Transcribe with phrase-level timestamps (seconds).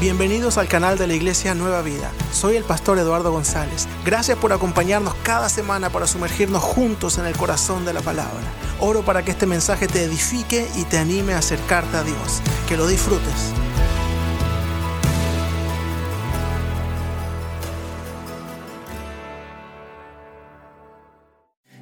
[0.00, 2.10] Bienvenidos al canal de la Iglesia Nueva Vida.
[2.32, 3.86] Soy el pastor Eduardo González.
[4.02, 8.40] Gracias por acompañarnos cada semana para sumergirnos juntos en el corazón de la palabra.
[8.78, 12.40] Oro para que este mensaje te edifique y te anime a acercarte a Dios.
[12.66, 13.52] Que lo disfrutes.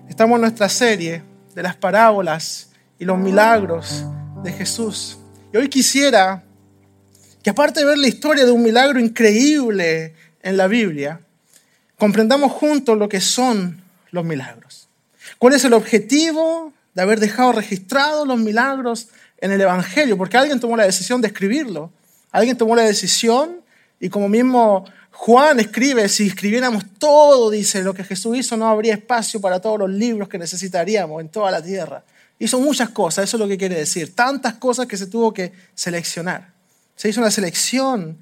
[0.08, 1.22] Estamos en nuestra serie
[1.54, 4.06] de las parábolas y los milagros
[4.42, 5.20] de Jesús.
[5.52, 6.47] Y hoy quisiera
[7.48, 11.18] que aparte de ver la historia de un milagro increíble en la Biblia,
[11.96, 13.80] comprendamos juntos lo que son
[14.10, 14.86] los milagros.
[15.38, 19.08] ¿Cuál es el objetivo de haber dejado registrados los milagros
[19.38, 20.18] en el Evangelio?
[20.18, 21.90] Porque alguien tomó la decisión de escribirlo.
[22.32, 23.62] Alguien tomó la decisión
[23.98, 28.92] y como mismo Juan escribe, si escribiéramos todo, dice, lo que Jesús hizo, no habría
[28.92, 32.04] espacio para todos los libros que necesitaríamos en toda la tierra.
[32.38, 34.14] Hizo muchas cosas, eso es lo que quiere decir.
[34.14, 36.57] Tantas cosas que se tuvo que seleccionar.
[36.98, 38.18] Se hizo una selección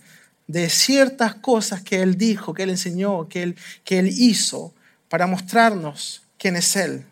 [0.47, 4.75] de ciertas cosas que Él dijo, que Él enseñó, que Él, que él hizo
[5.09, 7.07] para mostrarnos quién es Él.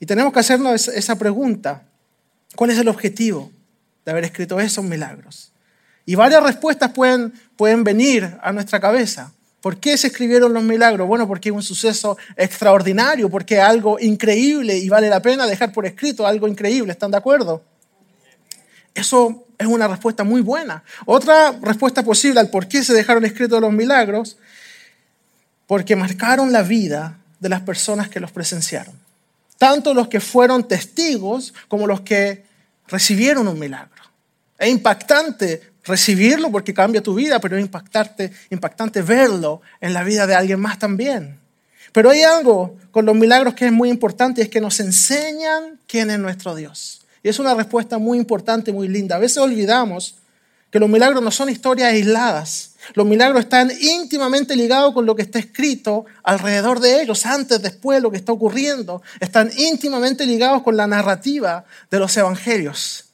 [0.00, 1.84] Y tenemos que hacernos esa pregunta.
[2.56, 3.52] ¿Cuál es el objetivo
[4.04, 5.52] de haber escrito esos milagros?
[6.04, 9.32] Y varias respuestas pueden, pueden venir a nuestra cabeza.
[9.60, 11.06] ¿Por qué se escribieron los milagros?
[11.06, 15.70] Bueno, porque es un suceso extraordinario, porque es algo increíble y vale la pena dejar
[15.70, 16.90] por escrito algo increíble.
[16.90, 17.62] ¿Están de acuerdo?
[18.98, 20.82] Eso es una respuesta muy buena.
[21.06, 24.38] Otra respuesta posible al por qué se dejaron escritos los milagros,
[25.68, 28.98] porque marcaron la vida de las personas que los presenciaron.
[29.56, 32.44] Tanto los que fueron testigos como los que
[32.88, 34.02] recibieron un milagro.
[34.58, 37.62] Es impactante recibirlo porque cambia tu vida, pero es
[38.50, 41.38] impactante, verlo en la vida de alguien más también.
[41.92, 45.78] Pero hay algo con los milagros que es muy importante y es que nos enseñan
[45.86, 47.02] quién es nuestro Dios.
[47.22, 49.16] Y es una respuesta muy importante, muy linda.
[49.16, 50.16] A veces olvidamos
[50.70, 52.72] que los milagros no son historias aisladas.
[52.94, 58.02] Los milagros están íntimamente ligados con lo que está escrito alrededor de ellos, antes, después,
[58.02, 59.02] lo que está ocurriendo.
[59.20, 63.06] Están íntimamente ligados con la narrativa de los evangelios,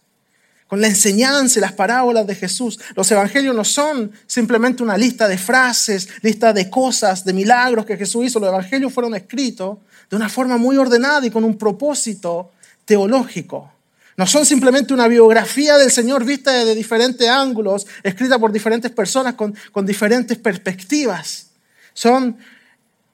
[0.66, 2.80] con la enseñanza y las parábolas de Jesús.
[2.96, 7.96] Los evangelios no son simplemente una lista de frases, lista de cosas, de milagros que
[7.96, 8.40] Jesús hizo.
[8.40, 9.78] Los evangelios fueron escritos
[10.10, 12.50] de una forma muy ordenada y con un propósito
[12.84, 13.73] teológico.
[14.16, 19.34] No son simplemente una biografía del Señor vista desde diferentes ángulos, escrita por diferentes personas
[19.34, 21.48] con, con diferentes perspectivas.
[21.92, 22.36] Son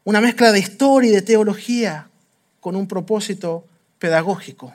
[0.05, 2.09] una mezcla de historia y de teología
[2.61, 3.65] con un propósito
[3.99, 4.75] pedagógico.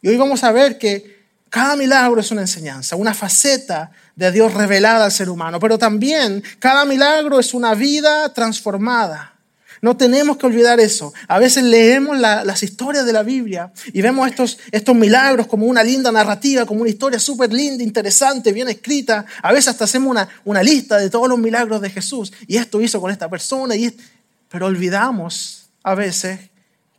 [0.00, 4.54] Y hoy vamos a ver que cada milagro es una enseñanza, una faceta de Dios
[4.54, 9.31] revelada al ser humano, pero también cada milagro es una vida transformada.
[9.82, 11.12] No tenemos que olvidar eso.
[11.26, 16.12] A veces leemos las historias de la Biblia y vemos estos, milagros como una linda
[16.12, 19.26] narrativa, como una historia súper linda, interesante, bien escrita.
[19.42, 22.32] A veces hasta hacemos una, una, lista de todos los milagros de Jesús.
[22.46, 23.74] Y esto hizo con esta persona.
[23.74, 23.92] Y
[24.48, 26.38] Pero olvidamos a veces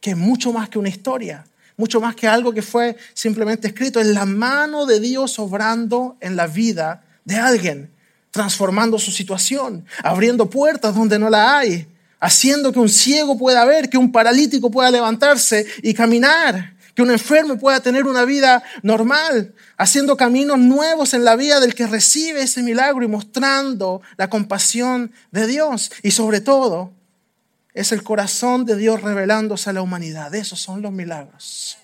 [0.02, 1.46] que es mucho más que una historia.
[1.78, 4.02] Mucho más que algo que fue simplemente escrito.
[4.02, 7.94] Es la mano de Dios obrando en la vida de alguien
[8.30, 11.88] transformando su situación, abriendo puertas donde no la hay,
[12.24, 17.12] haciendo que un ciego pueda ver, que un paralítico pueda levantarse y caminar, que un
[17.12, 22.44] enfermo pueda tener una vida normal, haciendo caminos nuevos en la vida del que recibe
[22.44, 25.92] ese milagro y mostrando la compasión de Dios.
[26.02, 26.94] Y sobre todo,
[27.74, 30.34] es el corazón de Dios revelándose a la humanidad.
[30.34, 31.78] Esos son los milagros.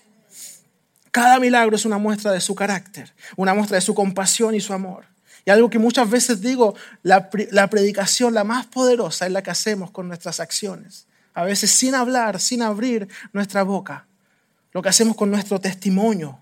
[1.10, 4.72] Cada milagro es una muestra de su carácter, una muestra de su compasión y su
[4.72, 5.09] amor.
[5.44, 9.90] Y algo que muchas veces digo, la, predicación, la más poderosa, es la que hacemos
[9.90, 11.06] con nuestras acciones.
[11.34, 14.06] A veces sin hablar, sin abrir nuestra boca.
[14.72, 16.40] Lo que hacemos con nuestro testimonio.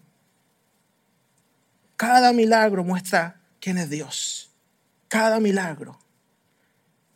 [1.97, 4.51] Cada milagro muestra quién es Dios.
[5.09, 5.99] Cada milagro.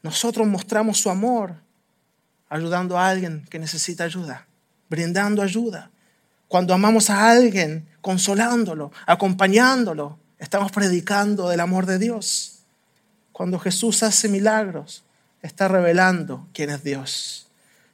[0.02, 1.56] Nosotros mostramos su amor
[2.48, 4.46] ayudando a alguien que necesita ayuda,
[4.88, 5.90] brindando ayuda.
[6.48, 12.58] Cuando amamos a alguien, consolándolo, acompañándolo, Estamos predicando del amor de Dios.
[13.30, 15.04] Cuando Jesús hace milagros,
[15.40, 17.46] está revelando quién es Dios.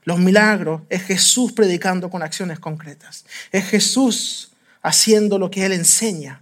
[0.04, 3.26] Los milagros es Jesús predicando con acciones concretas.
[3.52, 6.40] Es Jesús haciendo lo que Él enseña.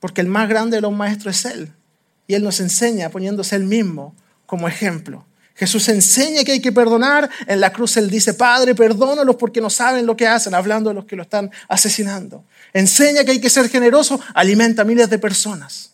[0.00, 1.72] Porque el más grande de los maestros es Él.
[2.26, 4.16] Y Él nos enseña poniéndose Él mismo
[4.46, 5.24] como ejemplo.
[5.54, 7.30] Jesús enseña que hay que perdonar.
[7.46, 10.94] En la cruz Él dice, Padre, perdónalos porque no saben lo que hacen, hablando de
[10.94, 12.44] los que lo están asesinando.
[12.72, 15.90] Enseña que hay que ser generoso, alimenta a miles de personas.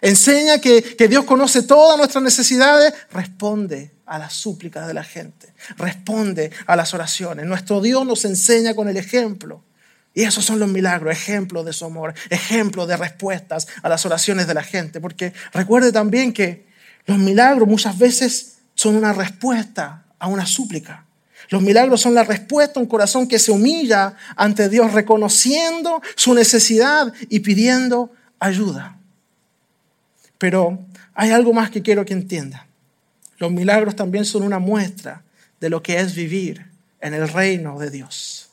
[0.00, 5.54] Enseña que, que Dios conoce todas nuestras necesidades, responde a las súplicas de la gente,
[5.76, 7.46] responde a las oraciones.
[7.46, 9.62] Nuestro Dios nos enseña con el ejemplo.
[10.14, 14.46] Y esos son los milagros, ejemplos de su amor, ejemplos de respuestas a las oraciones
[14.46, 15.00] de la gente.
[15.00, 16.66] Porque recuerde también que
[17.06, 18.51] los milagros muchas veces
[18.82, 21.04] son una respuesta a una súplica.
[21.50, 26.34] Los milagros son la respuesta a un corazón que se humilla ante Dios, reconociendo su
[26.34, 28.98] necesidad y pidiendo ayuda.
[30.36, 30.80] Pero
[31.14, 32.66] hay algo más que quiero que entienda.
[33.38, 35.22] Los milagros también son una muestra
[35.60, 36.66] de lo que es vivir
[37.00, 38.48] en el reino de Dios.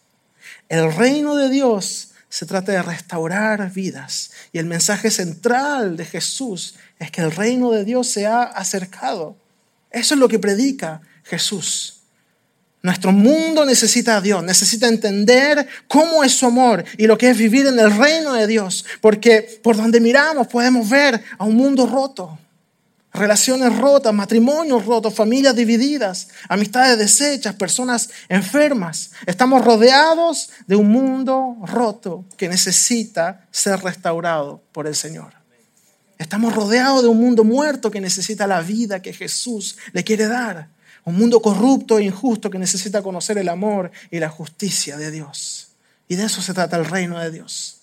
[0.67, 4.29] El reino de Dios se trata de restaurar vidas.
[4.51, 9.35] Y el mensaje central de Jesús es que el reino de Dios se ha acercado.
[9.91, 11.99] Eso es lo que predica Jesús.
[12.81, 17.37] Nuestro mundo necesita a Dios, necesita entender cómo es su amor y lo que es
[17.37, 21.85] vivir en el reino de Dios, porque por donde miramos podemos ver a un mundo
[21.87, 22.39] roto,
[23.13, 29.11] relaciones rotas, matrimonios rotos, familias divididas, amistades deshechas, personas enfermas.
[29.25, 35.38] Estamos rodeados de un mundo roto que necesita ser restaurado por el Señor.
[36.19, 40.67] Estamos rodeados de un mundo muerto que necesita la vida que Jesús le quiere dar.
[41.05, 45.69] Un mundo corrupto e injusto que necesita conocer el amor y la justicia de Dios.
[46.09, 47.77] Y de eso se trata el reino de Dios.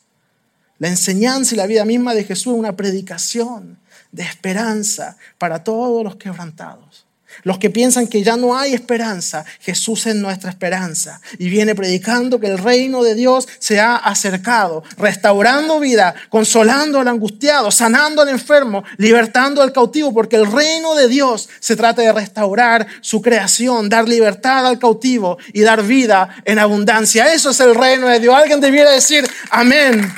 [0.78, 3.78] La enseñanza y la vida misma de Jesús es una predicación
[4.12, 7.05] de esperanza para todos los quebrantados.
[7.42, 12.40] Los que piensan que ya no hay esperanza, Jesús es nuestra esperanza y viene predicando
[12.40, 18.28] que el reino de Dios se ha acercado, restaurando vida, consolando al angustiado, sanando al
[18.28, 23.88] enfermo, libertando al cautivo, porque el reino de Dios se trata de restaurar su creación,
[23.88, 27.32] dar libertad al cautivo y dar vida en abundancia.
[27.32, 28.34] Eso es el reino de Dios.
[28.34, 30.12] Alguien debiera decir amén.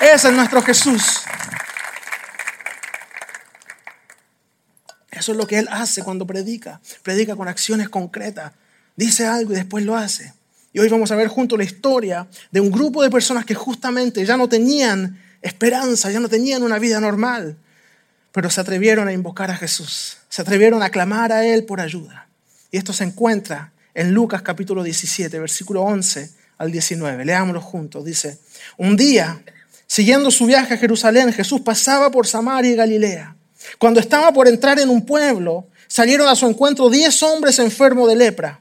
[0.00, 1.02] Ese es nuestro Jesús.
[5.18, 6.80] Eso es lo que Él hace cuando predica.
[7.02, 8.52] Predica con acciones concretas.
[8.96, 10.32] Dice algo y después lo hace.
[10.72, 14.24] Y hoy vamos a ver junto la historia de un grupo de personas que justamente
[14.24, 17.56] ya no tenían esperanza, ya no tenían una vida normal,
[18.32, 22.28] pero se atrevieron a invocar a Jesús, se atrevieron a clamar a Él por ayuda.
[22.70, 27.24] Y esto se encuentra en Lucas capítulo 17, versículo 11 al 19.
[27.24, 28.04] Leámoslo juntos.
[28.04, 28.38] Dice,
[28.76, 29.42] un día,
[29.86, 33.35] siguiendo su viaje a Jerusalén, Jesús pasaba por Samaria y Galilea.
[33.78, 38.16] Cuando estaba por entrar en un pueblo, salieron a su encuentro diez hombres enfermos de
[38.16, 38.60] lepra.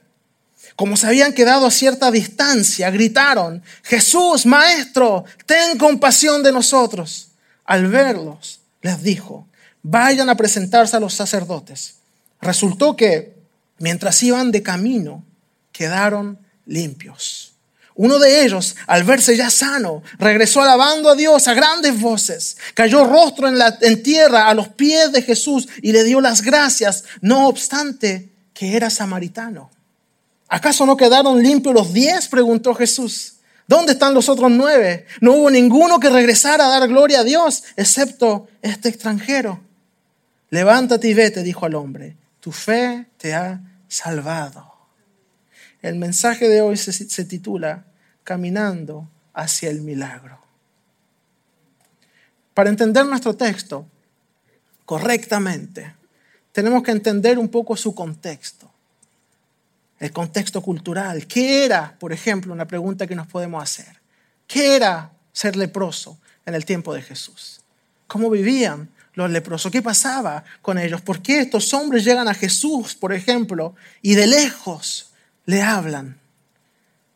[0.76, 7.30] Como se habían quedado a cierta distancia, gritaron, Jesús, Maestro, ten compasión de nosotros.
[7.64, 9.48] Al verlos, les dijo,
[9.82, 11.96] vayan a presentarse a los sacerdotes.
[12.42, 13.34] Resultó que,
[13.80, 15.24] mientras iban de camino,
[15.72, 17.45] quedaron limpios.
[17.96, 23.06] Uno de ellos, al verse ya sano, regresó alabando a Dios a grandes voces, cayó
[23.06, 27.48] rostro en, la, tierra a los pies de Jesús y le dio las gracias, no
[27.48, 29.72] obstante que era samaritano.
[30.50, 32.28] ¿Acaso no quedaron limpios los diez?
[32.28, 33.36] preguntó Jesús.
[33.66, 35.06] ¿Dónde están los otros nueve?
[35.22, 39.62] No hubo ninguno que regresara a dar gloria a Dios, excepto este extranjero.
[40.50, 44.75] Levántate y vete, dijo al hombre, tu fe te ha salvado.
[45.86, 47.86] El mensaje de hoy se, titula
[48.24, 50.40] Caminando hacia el milagro.
[52.56, 53.86] Para entender nuestro texto
[54.84, 55.94] correctamente,
[56.52, 58.68] tenemos que entender un poco su contexto,
[60.00, 61.28] el contexto cultural.
[61.28, 64.02] ¿Qué era, por ejemplo, una pregunta que nos podemos hacer?
[64.48, 66.18] ¿Qué era ser leproso
[66.48, 67.62] en el tiempo de Jesús?
[68.08, 69.72] ¿Cómo vivían los leprosos?
[69.72, 71.02] ¿Qué pasaba con ellos?
[71.02, 75.12] ¿Por qué estos hombres llegan a Jesús, por ejemplo, y de lejos
[75.46, 76.20] le hablan.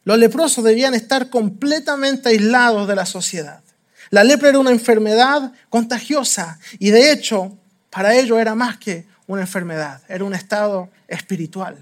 [0.04, 3.62] Los leprosos debían estar completamente aislados de la sociedad.
[4.10, 7.58] La lepra era una enfermedad contagiosa y de hecho
[7.90, 11.78] para ellos era más que una enfermedad, era un estado espiritual.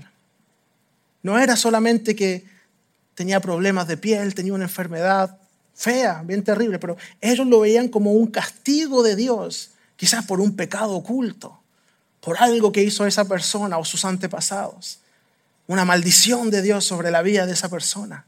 [1.24, 2.46] No era solamente que
[3.16, 5.38] tenía problemas de piel, tenía una enfermedad
[5.74, 10.56] fea, bien terrible, pero ellos lo veían como un castigo de Dios, quizás por un
[10.56, 11.62] pecado oculto,
[12.20, 15.00] por algo que hizo esa persona o sus antepasados
[15.68, 18.26] una maldición de Dios sobre la vida de esa persona.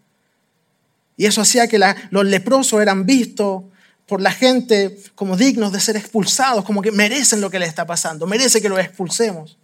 [1.17, 1.79] Y eso hacía que
[2.11, 3.63] los leprosos eran vistos
[4.05, 7.85] por la gente como dignos de ser expulsados, como que merecen lo que les está
[7.85, 9.57] pasando, merece que los expulsemos.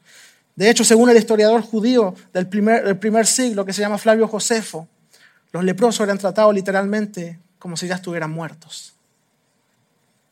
[0.55, 4.27] De hecho, según el historiador judío del primer, del primer siglo, que se llama Flavio
[4.27, 4.88] Josefo,
[5.51, 8.94] los leprosos eran tratados literalmente como si ya estuvieran muertos.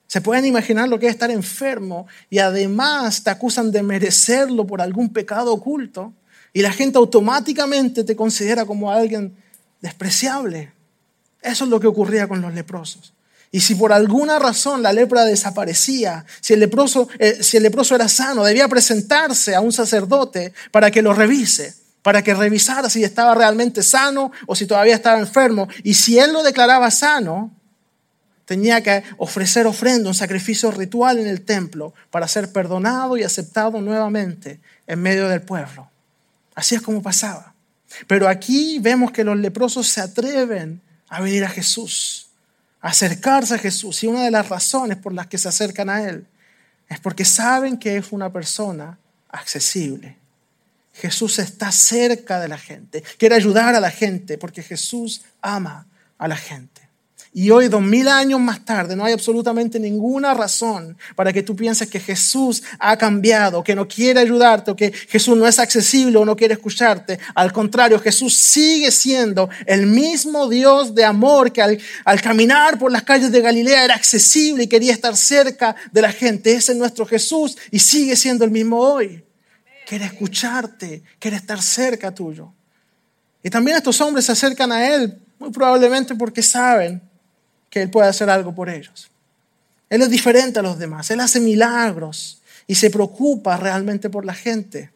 [0.08, 4.80] ¿Se pueden imaginar lo que es estar enfermo y además te acusan de merecerlo por
[4.80, 6.14] algún pecado oculto?
[6.54, 9.36] Y la gente automáticamente te considera como alguien
[9.82, 10.72] despreciable.
[11.42, 13.14] Eso es lo que ocurría con los leprosos.
[13.52, 17.94] Y si por alguna razón la lepra desaparecía, si el, leproso, eh, si el leproso
[17.94, 21.76] era sano, debía presentarse a un sacerdote para que lo revise.
[22.02, 25.70] para que revisara si estaba realmente sano o si todavía estaba enfermo.
[25.84, 27.50] Y si él lo declaraba sano,
[28.44, 33.80] tenía que ofrecer ofrenda, un sacrificio ritual en el templo para ser perdonado y aceptado
[33.80, 35.93] nuevamente en medio del pueblo.
[36.56, 37.54] Así es como pasaba.
[38.08, 42.28] Pero aquí vemos que los leprosos se atreven a venir a Jesús,
[42.82, 44.04] a acercarse a Jesús.
[44.04, 46.26] Y una de las razones por las que se acercan a Él
[46.90, 48.98] es porque saben que es una persona
[49.30, 50.18] accesible.
[50.94, 56.28] Jesús está cerca de la gente, quiere ayudar a la gente porque Jesús ama a
[56.28, 56.73] la gente.
[57.36, 61.56] Y hoy, dos mil años más tarde, no hay absolutamente ninguna razón para que tú
[61.56, 66.26] pienses que Jesús ha cambiado, que no quiere ayudarte, que Jesús no es accesible o
[66.26, 67.18] no quiere escucharte.
[67.34, 72.92] Al contrario, Jesús sigue siendo el mismo Dios de amor que al, al caminar por
[72.92, 76.54] las calles de Galilea era accesible y quería estar cerca de la gente.
[76.54, 79.26] Ese es nuestro Jesús y sigue siendo el mismo hoy.
[79.88, 82.54] Quiere escucharte, quiere estar cerca tuyo.
[83.42, 87.02] Y también estos hombres se acercan a Él, muy probablemente porque saben
[87.74, 89.10] que Él puede hacer algo por ellos.
[89.90, 91.10] Él es diferente a los demás.
[91.10, 94.92] Él hace milagros y se preocupa realmente por la gente.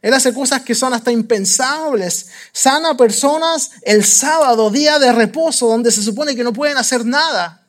[0.00, 2.28] Él hace cosas que son hasta impensables.
[2.52, 7.60] Sana personas el sábado, día de reposo, donde se supone que no pueden hacer nada.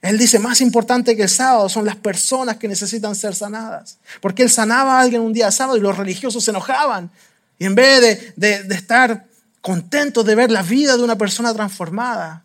[0.00, 3.98] Él dice, más importante que el sábado son las personas que necesitan ser sanadas.
[4.22, 7.10] Porque él sanaba a alguien un día sábado y los religiosos se enojaban.
[7.58, 9.26] Y en vez de, de, de estar
[9.60, 12.43] contentos de ver la vida de una persona transformada,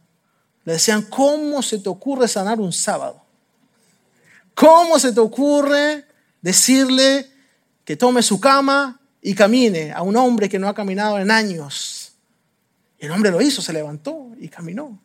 [0.66, 3.24] le decían, ¿cómo se te ocurre sanar un sábado?
[4.54, 6.06] ¿Cómo se te ocurre
[6.42, 7.30] decirle
[7.86, 12.14] que tome su cama y camine a un hombre que no ha caminado en años?
[13.00, 15.00] Y el hombre lo hizo, se levantó y caminó.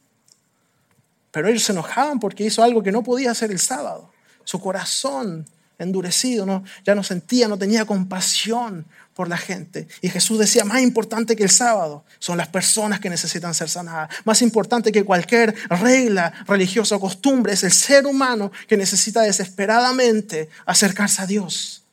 [1.31, 4.11] Pero ellos se enojaban porque hizo algo que no podía hacer el sábado.
[4.45, 5.47] Su corazón
[5.79, 9.87] endurecido, ya no sentía, no tenía compasión por la gente.
[10.03, 14.11] Y Jesús decía, más importante que el sábado son las personas que necesitan ser sanadas.
[14.25, 20.49] Más importante que cualquier regla religiosa o costumbre es el ser humano que necesita desesperadamente
[20.67, 21.85] acercarse a Dios.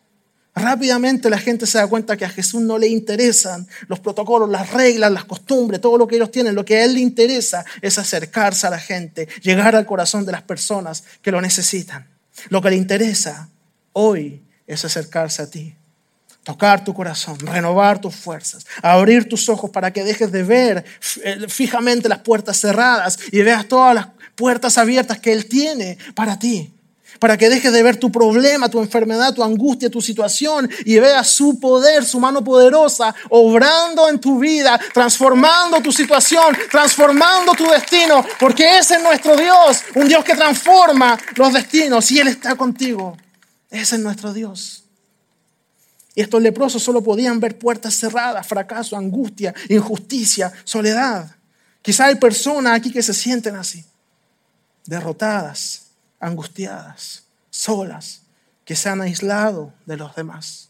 [0.54, 4.72] Rápidamente la gente se da cuenta que a Jesús no le interesan los protocolos, las
[4.72, 6.56] reglas, las costumbres, todo lo que ellos tienen.
[6.56, 10.34] Lo que a Él le interesa es acercarse a la gente, llegar al corazón de
[10.34, 12.10] las personas que lo necesitan.
[12.50, 13.50] Lo que le interesa
[13.94, 15.76] hoy es acercarse a ti
[16.44, 20.86] tocar tu corazón, renovar tus fuerzas, abrir tus ojos para que dejes de ver
[21.24, 26.40] eh, fijamente las puertas cerradas y veas todas las puertas abiertas que Él tiene para
[26.40, 26.74] ti.
[27.20, 31.28] Para que dejes de ver tu problema, tu enfermedad, tu angustia, tu situación y veas
[31.28, 38.26] su poder, su mano poderosa, obrando en tu vida, transformando tu situación, transformando tu destino,
[38.40, 43.16] porque ese es nuestro Dios, un Dios que transforma los destinos y Él está contigo.
[43.70, 44.81] Ese es nuestro Dios.
[46.14, 51.36] Y estos leprosos solo podían ver puertas cerradas, fracaso, angustia, injusticia, soledad.
[51.82, 53.86] Quizá hay personas aquí que se sienten así,
[54.86, 55.84] derrotadas,
[56.20, 58.22] angustiadas, solas,
[58.66, 60.70] que se han aislado de los demás,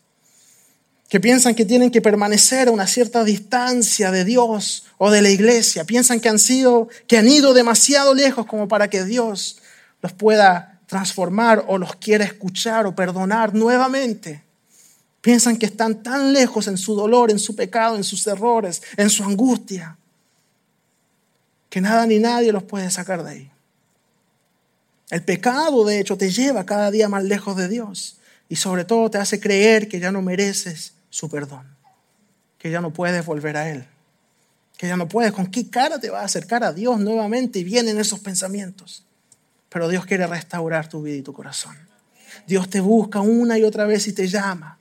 [1.10, 5.29] que piensan que tienen que permanecer a una cierta distancia de Dios o de la
[5.29, 9.57] iglesia, piensan que han sido, que han ido demasiado lejos como para que Dios
[10.01, 14.43] los pueda transformar o los quiera escuchar o perdonar nuevamente.
[15.21, 19.09] Piensan que están tan lejos en su dolor, en su pecado, en sus errores, en
[19.09, 19.95] su angustia,
[21.69, 23.51] que nada ni nadie los puede sacar de ahí.
[25.11, 28.17] El pecado, de hecho, te lleva cada día más lejos de Dios
[28.49, 31.67] y sobre todo te hace creer que ya no mereces su perdón,
[32.57, 33.85] que ya no puedes volver a Él,
[34.75, 35.33] que ya no puedes.
[35.33, 37.59] ¿Con qué cara te vas a acercar a Dios nuevamente?
[37.59, 39.05] Y vienen esos pensamientos.
[39.69, 41.77] Pero Dios quiere restaurar tu vida y tu corazón.
[42.47, 44.79] Dios te busca una y otra vez y te llama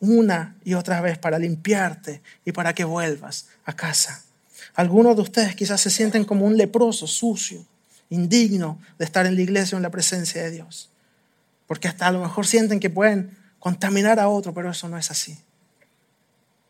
[0.00, 4.22] una y otra vez para limpiarte y para que vuelvas a casa.
[4.74, 7.64] Algunos de ustedes quizás se sienten como un leproso, sucio,
[8.10, 10.90] indigno de estar en la iglesia o en la presencia de Dios.
[11.66, 15.10] Porque hasta a lo mejor sienten que pueden contaminar a otro, pero eso no es
[15.10, 15.38] así.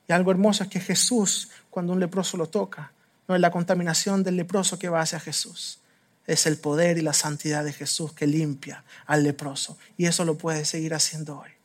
[0.08, 2.92] Y algo hermoso es que Jesús, cuando un leproso lo toca,
[3.28, 5.80] no es la contaminación del leproso que va hacia Jesús.
[6.26, 9.78] Es el poder y la santidad de Jesús que limpia al leproso.
[9.96, 11.55] Y eso lo puede seguir haciendo hoy.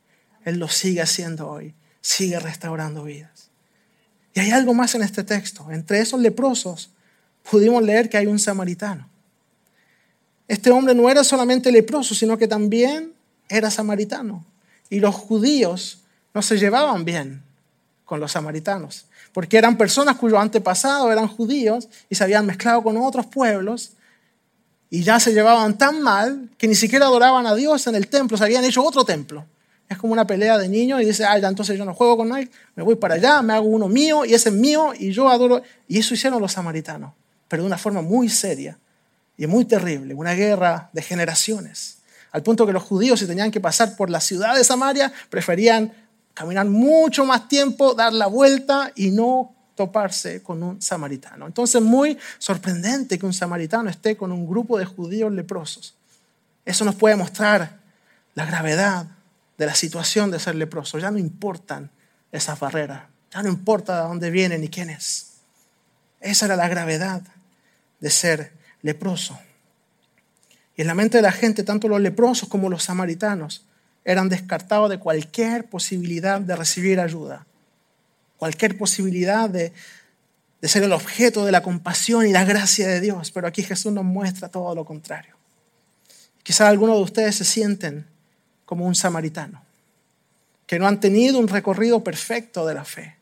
[0.44, 3.50] Él lo sigue haciendo hoy, sigue restaurando vidas.
[4.34, 5.70] Y hay algo más en este texto.
[5.70, 6.90] Entre esos leprosos
[7.48, 9.08] pudimos leer que hay un samaritano.
[10.48, 13.12] Este hombre no era solamente leproso, sino que también
[13.48, 14.44] era samaritano.
[14.90, 16.02] Y los judíos
[16.34, 17.42] no se llevaban bien
[18.04, 22.96] con los samaritanos, porque eran personas cuyos antepasados eran judíos y se habían mezclado con
[22.98, 23.92] otros pueblos
[24.90, 28.36] y ya se llevaban tan mal que ni siquiera adoraban a Dios en el templo,
[28.36, 29.46] se habían hecho otro templo
[29.88, 32.28] Es como una pelea de niños y dice, ah, ya entonces yo no juego con
[32.28, 35.28] nadie, me voy para allá, me hago uno mío y ese es mío y yo
[35.28, 35.62] adoro.
[35.86, 37.12] Y eso hicieron los samaritanos,
[37.48, 38.78] pero de una forma muy seria
[39.36, 41.98] y muy terrible, una guerra de generaciones.
[42.30, 45.92] Al punto que los judíos, si tenían que pasar por la ciudad de Samaria, preferían
[46.32, 51.46] caminar mucho más tiempo, dar la vuelta y no toparse con un samaritano.
[51.46, 55.94] Entonces, muy sorprendente que un samaritano esté con un grupo de judíos leprosos.
[56.64, 57.78] Eso nos puede mostrar
[58.34, 59.06] la gravedad
[59.58, 60.98] de la situación de ser leproso.
[60.98, 61.90] Ya no importan
[62.30, 65.32] esas barreras, ya no importa de dónde viene ni quién es.
[66.20, 67.22] Esa era la gravedad
[68.00, 69.38] de ser leproso.
[70.76, 73.66] Y en la mente de la gente, tanto los leprosos como los samaritanos
[74.04, 77.46] eran descartados de cualquier posibilidad de recibir ayuda,
[78.36, 79.72] cualquier posibilidad de,
[80.60, 83.30] de ser el objeto de la compasión y la gracia de Dios.
[83.30, 85.36] Pero aquí Jesús nos muestra todo lo contrario.
[86.42, 88.06] Quizá algunos de ustedes se sienten
[88.72, 89.62] como un samaritano,
[90.66, 93.16] que no han tenido un recorrido perfecto de la fe,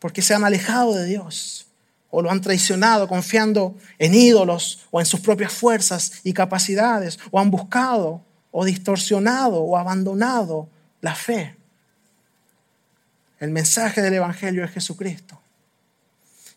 [0.00, 1.68] porque se han alejado de Dios
[2.10, 7.38] o lo han traicionado confiando en ídolos o en sus propias fuerzas y capacidades, o
[7.38, 8.20] han buscado
[8.50, 10.68] o distorsionado o abandonado
[11.00, 11.54] la fe.
[13.38, 15.40] El mensaje del Evangelio es Jesucristo.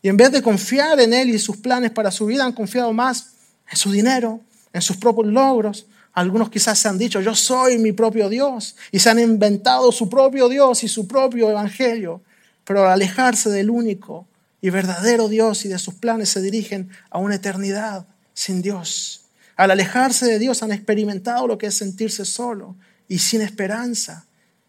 [0.02, 2.92] Y en vez de confiar en Él y sus planes para su vida, han confiado
[2.92, 3.34] más
[3.70, 4.40] en su dinero,
[4.72, 5.86] en sus propios logros.
[6.16, 8.74] Algunos quizás se han dicho, yo soy mi propio Dios.
[8.90, 12.22] Y se han inventado su propio Dios y su propio Evangelio.
[12.64, 14.26] Pero al alejarse del único
[14.62, 19.26] y verdadero Dios y de sus planes se dirigen a una eternidad sin Dios.
[19.56, 22.76] Al alejarse de Dios han experimentado lo que es sentirse solo
[23.08, 24.24] y sin esperanza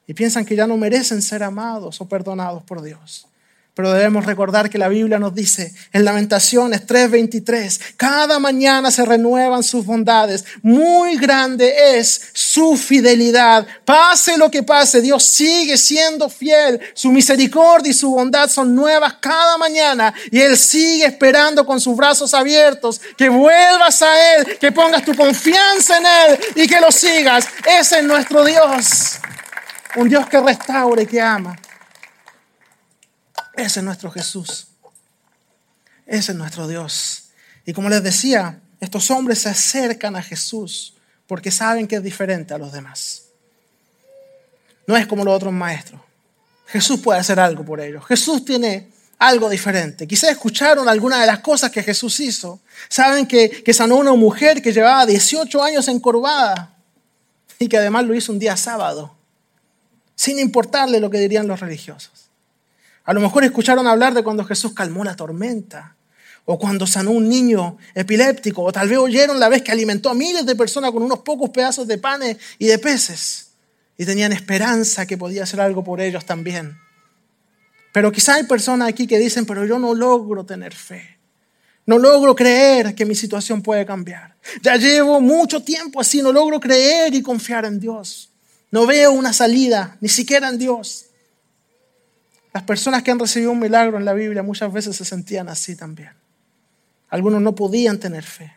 [0.05, 3.25] y piensan que ya no merecen ser amados o perdonados por Dios.
[3.77, 9.61] Pero debemos recordar que la Biblia nos dice en Lamentaciones 3:23, cada mañana se renuevan
[9.61, 13.67] sus bondades, muy grande es su fidelidad.
[13.85, 19.13] Pase lo que pase, Dios sigue siendo fiel, su misericordia y su bondad son nuevas
[19.21, 24.71] cada mañana y Él sigue esperando con sus brazos abiertos que vuelvas a Él, que
[24.71, 27.45] pongas tu confianza en Él y que lo sigas.
[27.79, 29.19] Ese es nuestro Dios,
[29.97, 31.55] un Dios que restaura y que ama.
[33.57, 34.67] Ese es nuestro Jesús.
[36.05, 37.29] Ese es nuestro Dios.
[37.65, 40.93] Y como les decía, estos hombres se acercan a Jesús
[41.25, 43.23] porque saben que es diferente a los demás.
[44.85, 45.99] No es como los otros maestros.
[46.67, 48.05] Jesús puede hacer algo por ellos.
[48.05, 50.07] Jesús tiene algo diferente.
[50.07, 52.59] Quizás escucharon algunas de las cosas que Jesús hizo.
[52.87, 56.77] Saben que, que sanó a una mujer que llevaba 18 años encorvada
[57.57, 59.15] y que además lo hizo un día sábado,
[60.15, 62.26] sin importarle lo que dirían los religiosos.
[63.07, 65.95] A lo mejor escucharon hablar de cuando Jesús calmó la tormenta,
[66.43, 70.13] o cuando sanó un niño epiléptico, o tal vez oyeron la vez que alimentó a
[70.13, 73.51] miles de personas con unos pocos pedazos de panes y de peces,
[73.97, 76.77] y tenían esperanza que podía hacer algo por ellos también.
[77.93, 81.17] Pero quizá hay personas aquí que dicen, pero yo no logro tener fe.
[81.85, 84.35] No logro creer que mi situación puede cambiar.
[84.61, 88.31] Ya llevo mucho tiempo así, no logro creer y confiar en Dios.
[88.69, 91.06] No veo una salida, ni siquiera en Dios.
[92.57, 95.75] Las personas que han recibido un milagro en la Biblia muchas veces se sentían así
[95.75, 96.09] también.
[97.07, 98.51] Algunos no podían tener fe.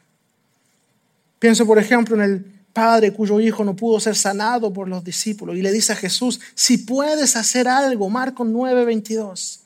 [1.39, 5.55] Pienso, por ejemplo, en el padre cuyo hijo no pudo ser sanado por los discípulos
[5.55, 9.59] y le dice a Jesús, si puedes hacer algo, Marcos 9:22,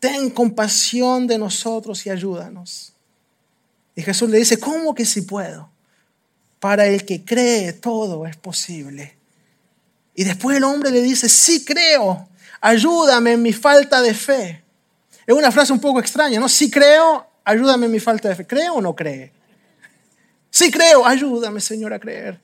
[0.00, 2.92] ten compasión de nosotros y ayúdanos.
[3.94, 5.70] Y Jesús le dice, ¿cómo que si puedo?
[6.58, 9.16] Para el que cree todo es posible.
[10.16, 12.28] Y después el hombre le dice, sí creo,
[12.66, 14.64] ayúdame en mi falta de fe.
[15.24, 16.48] Es una frase un poco extraña, ¿no?
[16.48, 18.44] Si creo, ayúdame en mi falta de fe.
[18.44, 19.32] ¿Cree o no cree?
[20.50, 22.40] Si creo, ayúdame, Señor, a creer.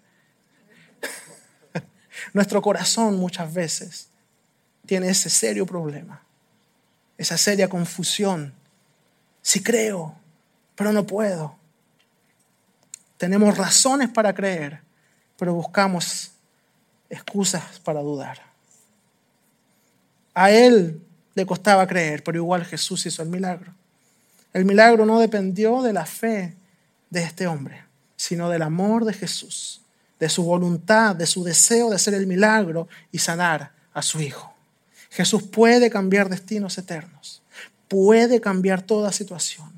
[2.32, 4.08] Nuestro corazón muchas veces
[4.86, 6.22] tiene ese serio problema,
[7.18, 8.54] esa seria confusión.
[9.40, 10.14] Si creo,
[10.76, 11.56] pero no puedo.
[13.16, 14.82] Tenemos razones para creer,
[15.36, 16.30] pero buscamos
[17.10, 18.51] excusas para dudar.
[20.34, 21.00] A él
[21.34, 23.72] le costaba creer, pero igual Jesús hizo el milagro.
[24.52, 26.54] El milagro no dependió de la fe
[27.10, 27.84] de este hombre,
[28.16, 29.80] sino del amor de Jesús,
[30.18, 34.54] de su voluntad, de su deseo de hacer el milagro y sanar a su hijo.
[35.10, 37.42] Jesús puede cambiar destinos eternos,
[37.88, 39.70] puede cambiar toda situación.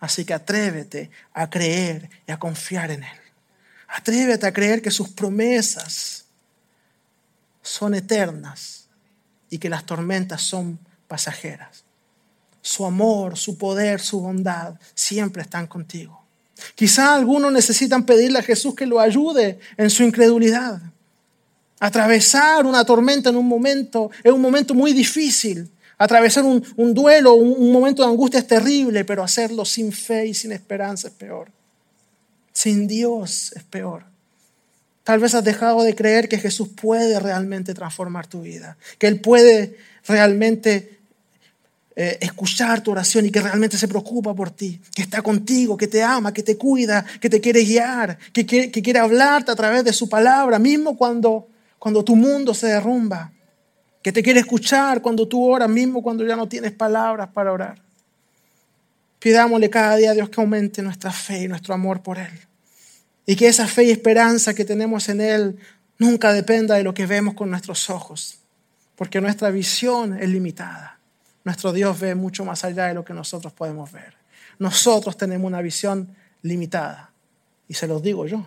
[0.00, 3.18] Así que atrévete a creer y a confiar en Él.
[3.86, 6.24] Atrévete a creer que sus promesas
[7.60, 8.79] son eternas
[9.50, 11.84] y que las tormentas son pasajeras.
[12.62, 16.20] Su amor, su poder, su bondad siempre están contigo.
[16.74, 20.80] Quizá algunos necesitan pedirle a Jesús que lo ayude en su incredulidad.
[21.78, 25.70] Atravesar una tormenta en un momento es un momento muy difícil.
[25.96, 30.52] Atravesar un, duelo, un momento de angustia es terrible, pero hacerlo sin fe y sin
[30.52, 31.50] esperanza es peor.
[32.52, 34.09] Sin Dios es peor.
[35.04, 39.20] Tal vez has dejado de creer que Jesús puede realmente transformar tu vida, que Él
[39.20, 41.00] puede realmente
[41.96, 45.86] eh, escuchar tu oración y que realmente se preocupa por ti, que está contigo, que
[45.86, 49.56] te ama, que te cuida, que te quiere guiar, que quiere, que quiere hablarte a
[49.56, 53.32] través de su palabra, mismo cuando, cuando tu mundo se derrumba,
[54.02, 57.82] que te quiere escuchar cuando tú oras, mismo cuando ya no tienes palabras para orar.
[59.18, 62.49] Pidámosle cada día a Dios que aumente nuestra fe y nuestro amor por Él.
[63.30, 65.56] Y que esa fe y esperanza que tenemos en Él
[65.98, 68.40] nunca dependa de lo que vemos con nuestros ojos,
[68.96, 70.98] porque nuestra visión es limitada.
[71.44, 74.14] Nuestro Dios ve mucho más allá de lo que nosotros podemos ver.
[74.58, 76.12] Nosotros tenemos una visión
[76.42, 77.12] limitada.
[77.68, 78.44] Y se los digo yo,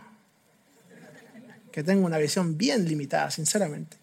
[1.71, 3.95] que tengo una visión bien limitada, sinceramente.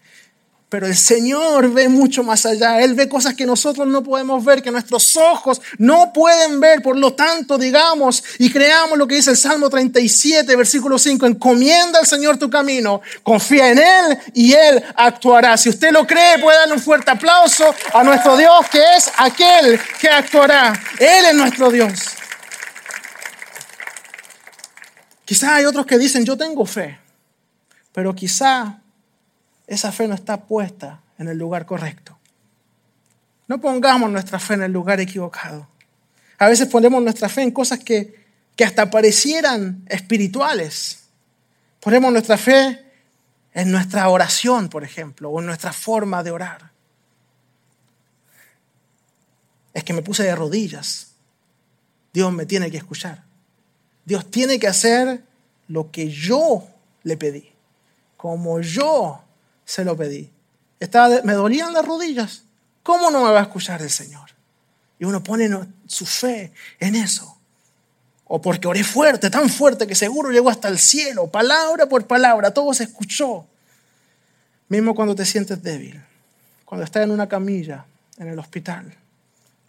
[0.71, 2.81] Pero el Señor ve mucho más allá.
[2.81, 6.81] Él ve cosas que nosotros no podemos ver, que nuestros ojos no pueden ver.
[6.81, 11.27] Por lo tanto, digamos y creamos lo que dice el Salmo 37, versículo 5.
[11.27, 15.57] Encomienda al Señor tu camino, confía en Él y Él actuará.
[15.57, 19.81] Si usted lo cree, puede darle un fuerte aplauso a nuestro Dios, que es aquel
[20.01, 20.73] que actuará.
[21.01, 21.91] Él es nuestro Dios.
[25.25, 26.99] Quizá hay otros que dicen, yo tengo fe,
[27.93, 28.81] pero quizá
[29.71, 32.19] esa fe no está puesta en el lugar correcto.
[33.47, 35.69] No pongamos nuestra fe en el lugar equivocado.
[36.39, 41.05] A veces ponemos nuestra fe en cosas que, que hasta parecieran espirituales.
[41.79, 42.85] Ponemos nuestra fe
[43.55, 46.73] en nuestra oración, por ejemplo, o en nuestra forma de orar.
[49.73, 51.13] Es que me puse de rodillas.
[52.13, 53.23] Dios me tiene que escuchar.
[54.05, 55.23] Dios tiene que hacer
[55.69, 56.67] lo que yo
[57.05, 57.53] le pedí,
[58.17, 59.23] como yo
[59.71, 60.29] se lo pedí.
[60.81, 62.43] Estaba, me dolían las rodillas.
[62.83, 64.29] ¿Cómo no me va a escuchar el Señor?
[64.99, 65.49] Y uno pone
[65.87, 67.39] su fe en eso.
[68.25, 72.53] O porque oré fuerte, tan fuerte que seguro llegó hasta el cielo, palabra por palabra,
[72.53, 73.47] todo se escuchó.
[74.69, 76.03] Mismo cuando te sientes débil,
[76.65, 77.87] cuando estás en una camilla,
[78.19, 78.93] en el hospital,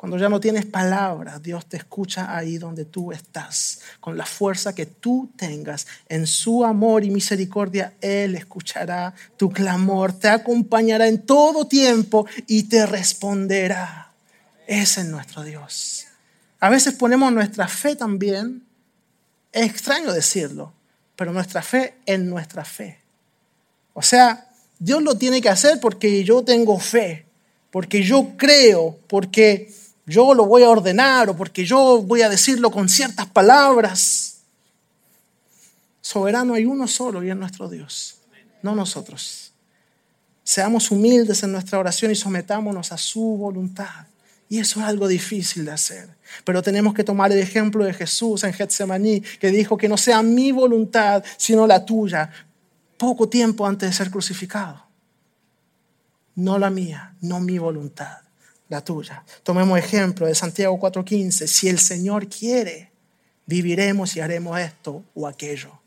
[0.02, 4.74] cuando ya no tienes palabras, Dios te escucha ahí donde tú estás, con la fuerza
[4.74, 5.86] que tú tengas.
[6.10, 12.64] En su amor y misericordia, Él escuchará tu clamor, te acompañará en todo tiempo y
[12.64, 14.12] te responderá.
[14.66, 16.08] Ese es nuestro Dios.
[16.60, 18.64] A veces ponemos nuestra fe también,
[19.52, 20.74] es extraño decirlo,
[21.16, 22.98] pero nuestra fe en nuestra fe.
[23.94, 27.28] O sea, Dios lo tiene que hacer porque yo tengo fe,
[27.70, 29.80] porque yo creo, porque
[30.12, 34.42] yo lo voy a ordenar o porque yo voy a decirlo con ciertas palabras.
[36.02, 38.18] Soberano hay uno solo y es nuestro Dios,
[38.62, 39.54] no nosotros.
[40.44, 44.08] Seamos humildes en nuestra oración y sometámonos a su voluntad.
[44.50, 46.10] Y eso es algo difícil de hacer.
[46.44, 50.22] Pero tenemos que tomar el ejemplo de Jesús en Getsemaní, que dijo que no sea
[50.22, 52.30] mi voluntad, sino la tuya,
[52.98, 54.86] poco tiempo antes de ser crucificado.
[56.36, 58.21] No la mía, no mi voluntad
[58.72, 59.24] la tuya.
[59.44, 61.46] Tomemos ejemplo de Santiago 4:15.
[61.46, 62.90] Si el Señor quiere,
[63.46, 65.78] viviremos y haremos esto o aquello.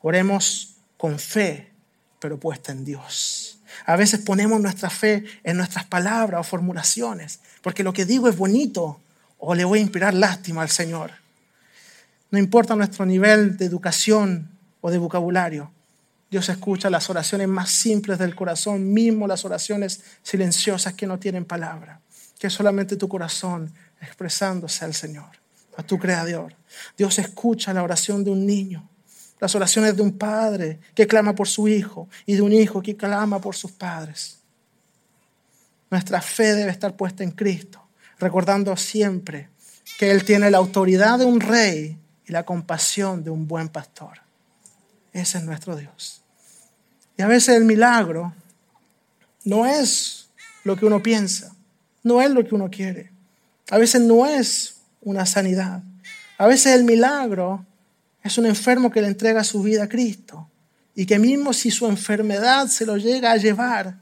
[0.00, 1.70] Oremos con fe,
[2.18, 3.60] pero puesta en Dios.
[3.84, 8.36] A veces ponemos nuestra fe en nuestras palabras o formulaciones, porque lo que digo es
[8.36, 8.98] bonito
[9.38, 11.10] o le voy a inspirar lástima al Señor.
[12.30, 15.70] No importa nuestro nivel de educación o de vocabulario,
[16.30, 21.44] Dios escucha las oraciones más simples del corazón, mismo las oraciones silenciosas que no tienen
[21.44, 22.00] palabra
[22.42, 25.30] que es solamente tu corazón expresándose al Señor,
[25.76, 26.52] a tu Creador.
[26.98, 28.90] Dios escucha la oración de un niño,
[29.38, 32.96] las oraciones de un padre que clama por su hijo y de un hijo que
[32.96, 34.40] clama por sus padres.
[35.88, 37.80] Nuestra fe debe estar puesta en Cristo,
[38.18, 39.48] recordando siempre
[39.96, 44.18] que Él tiene la autoridad de un rey y la compasión de un buen pastor.
[45.12, 46.24] Ese es nuestro Dios.
[47.16, 48.34] Y a veces el milagro
[49.44, 50.28] no es
[50.64, 51.54] lo que uno piensa
[52.02, 53.10] no es lo que uno quiere.
[53.70, 55.82] A veces no es una sanidad.
[56.38, 57.64] A veces el milagro
[58.22, 60.48] es un enfermo que le entrega su vida a Cristo
[60.94, 63.96] y que mismo si su enfermedad se lo llega a llevar,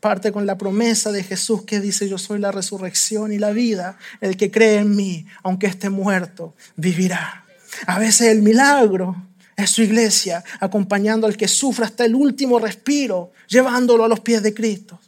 [0.00, 3.98] parte con la promesa de Jesús que dice, yo soy la resurrección y la vida,
[4.20, 7.44] el que cree en mí, aunque esté muerto, vivirá.
[7.86, 9.16] A veces el milagro
[9.56, 14.42] es su iglesia acompañando al que sufra hasta el último respiro, llevándolo a los pies
[14.42, 15.00] de Cristo.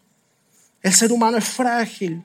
[0.83, 2.25] El ser humano es frágil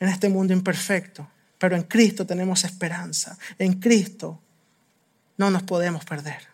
[0.00, 3.36] en este mundo imperfecto, pero en Cristo tenemos esperanza.
[3.58, 4.40] En Cristo
[5.36, 6.50] no nos podemos perder.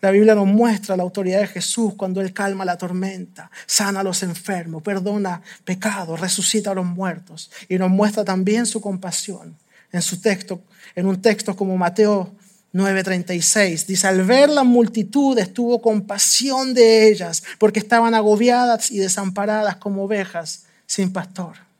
[0.00, 4.02] La Biblia nos muestra la autoridad de Jesús cuando Él calma la tormenta, sana a
[4.02, 9.56] los enfermos, perdona pecados, resucita a los muertos y nos muestra también su compasión
[9.90, 10.62] en su texto,
[10.94, 12.34] en un texto como Mateo
[12.72, 13.86] 9:36.
[13.86, 20.04] Dice, al ver la multitud tuvo compasión de ellas porque estaban agobiadas y desamparadas como
[20.04, 21.71] ovejas sin pastor.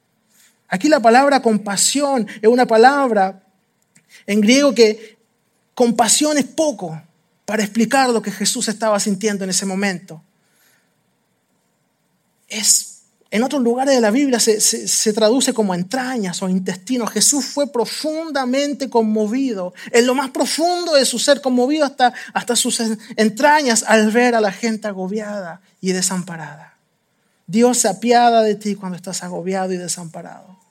[0.72, 3.42] Aquí la palabra compasión es una palabra
[4.26, 5.18] en griego que
[5.74, 6.98] compasión es poco
[7.44, 10.22] para explicar lo que Jesús estaba sintiendo en ese momento.
[12.48, 17.10] Es en otros lugares de la Biblia se, traduce como entrañas o intestinos.
[17.10, 22.80] Jesús fue profundamente conmovido, en lo más profundo de su ser, conmovido hasta, hasta sus
[23.16, 26.78] entrañas al ver a la gente agobiada y desamparada.
[27.46, 30.61] Dios se apiada de ti cuando estás agobiado y desamparado.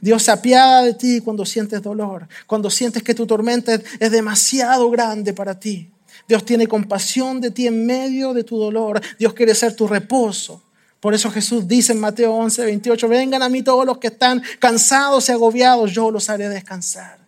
[0.00, 4.90] Dios se apiada de ti cuando sientes dolor, cuando sientes que tu tormenta es demasiado
[4.90, 5.90] grande para ti.
[6.28, 9.00] Dios tiene compasión de ti en medio de tu dolor.
[9.18, 10.62] Dios quiere ser tu reposo.
[11.00, 14.42] Por eso Jesús dice en Mateo 11, 28, vengan a mí todos los que están
[14.58, 17.18] cansados y agobiados, yo los haré descansar.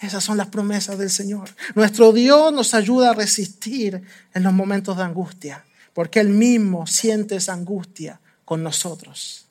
[0.00, 1.50] Esas son las promesas del Señor.
[1.74, 4.00] Nuestro Dios nos ayuda a resistir
[4.32, 9.47] en los momentos de angustia, porque Él mismo siente esa angustia con nosotros.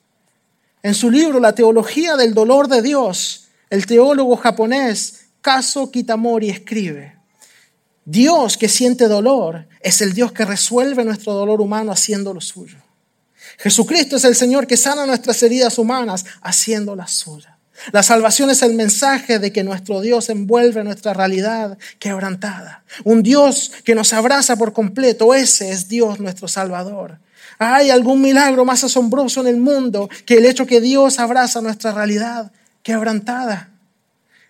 [0.82, 7.16] En su libro La teología del dolor de Dios, el teólogo japonés Kazo Kitamori escribe,
[8.04, 12.78] Dios que siente dolor es el Dios que resuelve nuestro dolor humano haciendo lo suyo.
[13.58, 17.52] Jesucristo es el Señor que sana nuestras heridas humanas haciendo las suyas.
[17.92, 22.82] La salvación es el mensaje de que nuestro Dios envuelve nuestra realidad quebrantada.
[23.04, 25.34] Un Dios que nos abraza por completo.
[25.34, 27.18] Ese es Dios nuestro Salvador.
[27.58, 31.92] ¿Hay algún milagro más asombroso en el mundo que el hecho que Dios abraza nuestra
[31.92, 33.70] realidad quebrantada?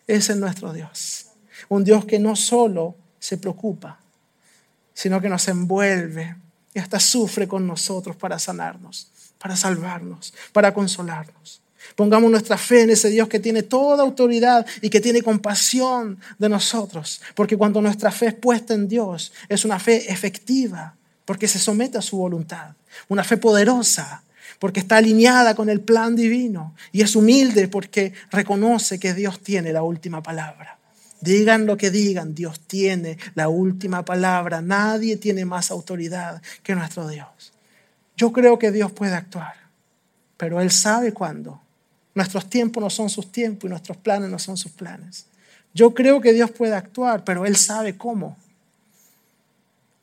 [0.07, 1.27] Ese es nuestro Dios.
[1.69, 3.99] Un Dios que no solo se preocupa,
[4.93, 6.37] sino que nos envuelve
[6.75, 11.63] y hasta sufre con nosotros para sanarnos, para salvarnos, para consolarnos.
[11.97, 16.49] Pongamos nuestra fe en ese Dios que tiene toda autoridad y que tiene compasión de
[16.49, 17.23] nosotros.
[17.35, 20.95] Porque cuando nuestra fe es puesta en Dios, es una fe efectiva,
[21.25, 22.75] porque se somete a su voluntad.
[23.07, 24.23] Una fe poderosa,
[24.59, 26.75] porque está alineada con el plan divino.
[26.93, 30.79] Y es humilde porque reconoce que Dios tiene la última palabra.
[31.21, 34.61] Digan lo que digan, Dios tiene la última palabra.
[34.63, 37.53] Nadie tiene más autoridad que nuestro Dios.
[38.17, 39.55] Yo creo que Dios puede actuar,
[40.37, 41.61] pero Él sabe cuándo.
[42.15, 45.27] Nuestros tiempos no son sus tiempos y nuestros planes no son sus planes.
[45.73, 48.37] Yo creo que Dios puede actuar, pero Él sabe cómo.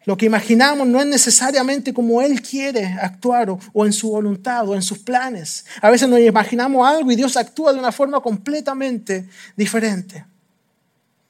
[0.05, 4.75] Lo que imaginamos no es necesariamente como Él quiere actuar o, en su voluntad o
[4.75, 5.65] en sus planes.
[5.81, 10.23] A veces nos imaginamos algo y Dios actúa de una forma completamente diferente.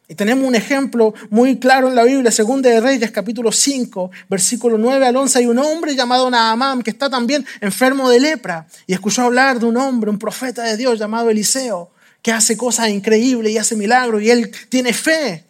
[0.07, 4.77] Y tenemos un ejemplo muy claro en la Biblia, Segunda de Reyes, capítulo 5, versículo
[4.77, 5.39] 9 al 11.
[5.39, 9.65] Hay un hombre llamado Naamán que está también enfermo de lepra y escuchó hablar de
[9.65, 14.21] un hombre, un profeta de Dios llamado Eliseo, que hace cosas increíbles y hace milagros
[14.21, 15.45] y él tiene fe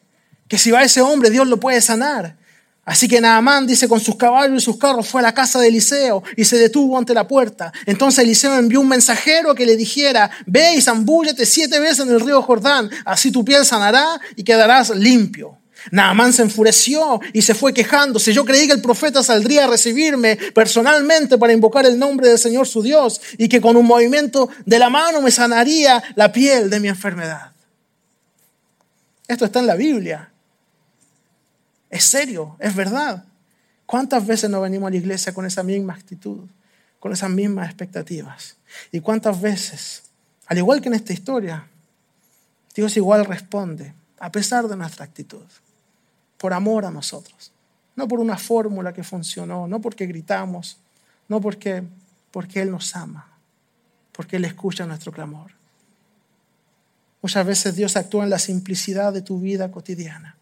[0.48, 2.38] que si va ese hombre Dios lo puede sanar.
[2.86, 5.70] Así que Naamán dice con sus caballos y sus carros fue a la casa de
[5.70, 7.74] Eliseo y se detuvo ante la puerta.
[7.88, 12.20] Entonces Eliseo envió un mensajero que le dijera, ve y zambúllete siete veces en el
[12.20, 15.58] río Jordán, así tu piel sanará y quedarás limpio.
[15.92, 18.34] Naamán se enfureció y se fue quejándose.
[18.34, 22.68] Yo creí que el profeta saldría a recibirme personalmente para invocar el nombre del Señor
[22.68, 26.80] su Dios y que con un movimiento de la mano me sanaría la piel de
[26.80, 27.52] mi enfermedad.
[29.28, 30.30] Esto está en la Biblia.
[31.90, 33.26] Es serio, es verdad.
[33.86, 36.48] ¿Cuántas veces no venimos a la iglesia con esa misma actitud,
[37.00, 38.58] con esas mismas expectativas?
[38.92, 40.04] ¿Y cuántas veces,
[40.48, 41.68] al igual que en esta historia,
[42.74, 45.46] Dios igual responde, a pesar de nuestra actitud,
[46.38, 47.52] por amor a nosotros?
[47.96, 50.78] No por una fórmula que funcionó, no porque gritamos,
[51.30, 51.84] no porque,
[52.32, 53.28] porque Él nos ama,
[54.12, 55.52] porque Él escucha nuestro clamor.
[57.22, 60.36] Muchas veces Dios actúa en la simplicidad de tu vida cotidiana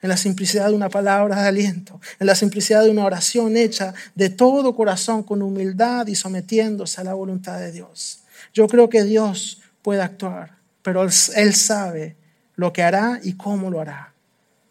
[0.00, 3.94] en la simplicidad de una palabra de aliento, en la simplicidad de una oración hecha
[4.14, 8.20] de todo corazón, con humildad y sometiéndose a la voluntad de Dios.
[8.54, 12.16] Yo creo que Dios puede actuar, pero Él sabe
[12.54, 14.12] lo que hará y cómo lo hará.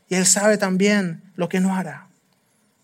[0.10, 2.08] Y Él sabe también lo que no hará.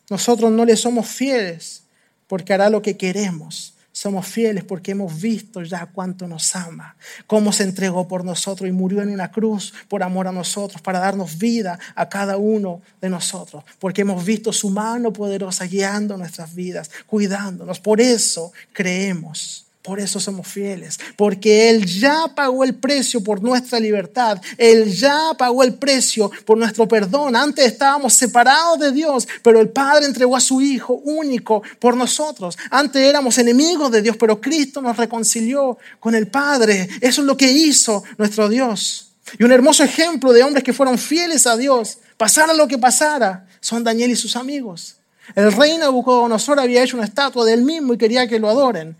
[0.09, 1.83] Nosotros no le somos fieles
[2.27, 6.95] porque hará lo que queremos, somos fieles porque hemos visto ya cuánto nos ama,
[7.27, 10.99] cómo se entregó por nosotros y murió en una cruz por amor a nosotros, para
[10.99, 16.53] darnos vida a cada uno de nosotros, porque hemos visto su mano poderosa guiando nuestras
[16.55, 17.79] vidas, cuidándonos.
[17.79, 23.81] Por eso creemos Por eso somos fieles, porque Él ya pagó el precio por nuestra
[23.81, 27.35] libertad, Él ya pagó el precio por nuestro perdón.
[27.35, 32.57] Antes estábamos separados de Dios, pero el Padre entregó a su Hijo único por nosotros.
[32.69, 36.87] Antes éramos enemigos de Dios, pero Cristo nos reconcilió con el Padre.
[37.01, 39.09] Eso es lo que hizo nuestro Dios.
[39.37, 43.47] Y un hermoso ejemplo de hombres que fueron fieles a Dios, pasara lo que pasara,
[43.59, 44.95] son Daniel y sus amigos.
[45.35, 48.95] El rey Nabucodonosor había hecho una estatua de él mismo y quería que lo adoren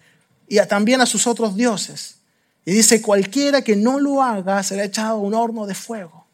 [0.48, 2.18] y también a sus otros dioses.
[2.66, 6.26] Y dice, cualquiera que no lo haga será echado a un horno de fuego.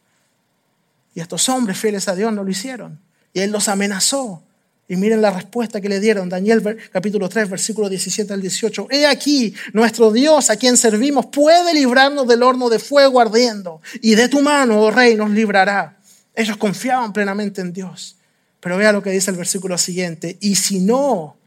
[1.16, 3.00] Y estos hombres fieles a Dios no lo hicieron.
[3.34, 4.44] Y él los amenazó.
[4.88, 6.30] Y miren la respuesta que le dieron.
[6.30, 8.88] Daniel capítulo 3, versículo 17 al 18.
[8.90, 13.82] He aquí, nuestro Dios a quien servimos puede librarnos del horno de fuego ardiendo.
[14.02, 16.00] Y de tu mano, oh rey, nos librará.
[16.36, 18.18] Ellos confiaban plenamente en Dios.
[18.60, 20.38] Pero vea lo que dice el versículo siguiente.
[20.42, 21.38] Y si no,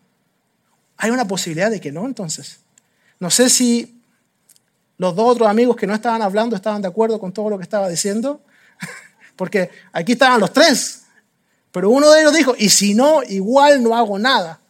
[1.02, 2.60] hay una posibilidad de que no, entonces.
[3.18, 4.00] No sé si
[4.98, 7.64] los dos otros amigos que no estaban hablando estaban de acuerdo con todo lo que
[7.64, 8.40] estaba diciendo,
[9.36, 11.02] porque aquí estaban los tres,
[11.72, 14.60] pero uno de ellos dijo, y si no, igual no hago nada.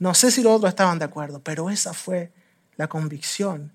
[0.00, 2.32] No sé si los otros estaban de acuerdo, pero esa fue
[2.76, 3.70] la convicción.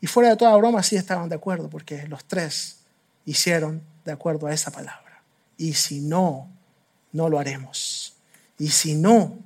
[0.00, 2.82] Y fuera de toda broma sí estaban de acuerdo, porque los tres
[3.24, 5.24] hicieron de acuerdo a esa palabra.
[5.56, 6.48] Y si no,
[7.10, 8.14] no lo haremos.
[8.56, 9.36] Y si no,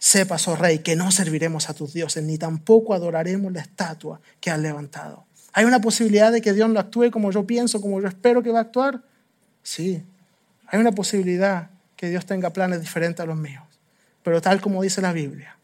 [0.00, 4.50] Sepas, oh rey, que no serviremos a tus dioses, ni tampoco adoraremos la estatua que
[4.50, 5.26] has levantado.
[5.52, 8.50] ¿Hay una posibilidad de que Dios no actúe como yo pienso, como yo espero que
[8.50, 9.02] va a actuar?
[9.62, 10.02] Sí,
[10.68, 13.62] hay una posibilidad que Dios tenga planes diferentes a los míos.
[14.22, 15.58] Pero tal como dice la Biblia,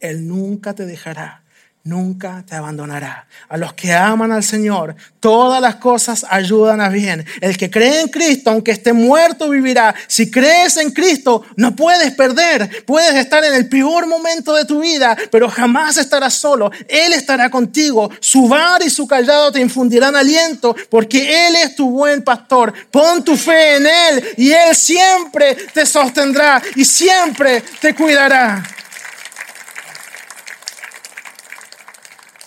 [0.00, 1.42] Él nunca te dejará
[1.86, 3.26] nunca te abandonará.
[3.48, 7.24] A los que aman al Señor, todas las cosas ayudan a bien.
[7.40, 9.94] El que cree en Cristo, aunque esté muerto, vivirá.
[10.08, 12.84] Si crees en Cristo, no puedes perder.
[12.84, 16.70] Puedes estar en el peor momento de tu vida, pero jamás estarás solo.
[16.88, 18.10] Él estará contigo.
[18.20, 22.72] Su bar y su callado te infundirán aliento, porque Él es tu buen pastor.
[22.90, 28.75] Pon tu fe en Él y Él siempre te sostendrá y siempre te cuidará.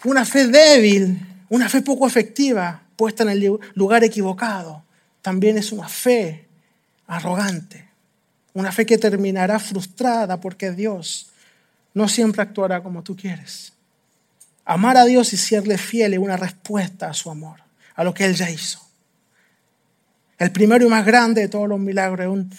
[0.03, 4.83] Una fe débil, una fe poco efectiva, puesta en el lugar equivocado,
[5.21, 6.47] también es una fe
[7.07, 7.89] arrogante,
[8.53, 11.31] una fe que terminará frustrada porque Dios
[11.93, 13.73] no siempre actuará como tú quieres.
[14.63, 17.59] Amar a Dios y serle fiel es una respuesta a su amor,
[17.95, 18.79] a lo que Él ya hizo.
[20.37, 22.49] El primero y más grande de todos los milagros es un,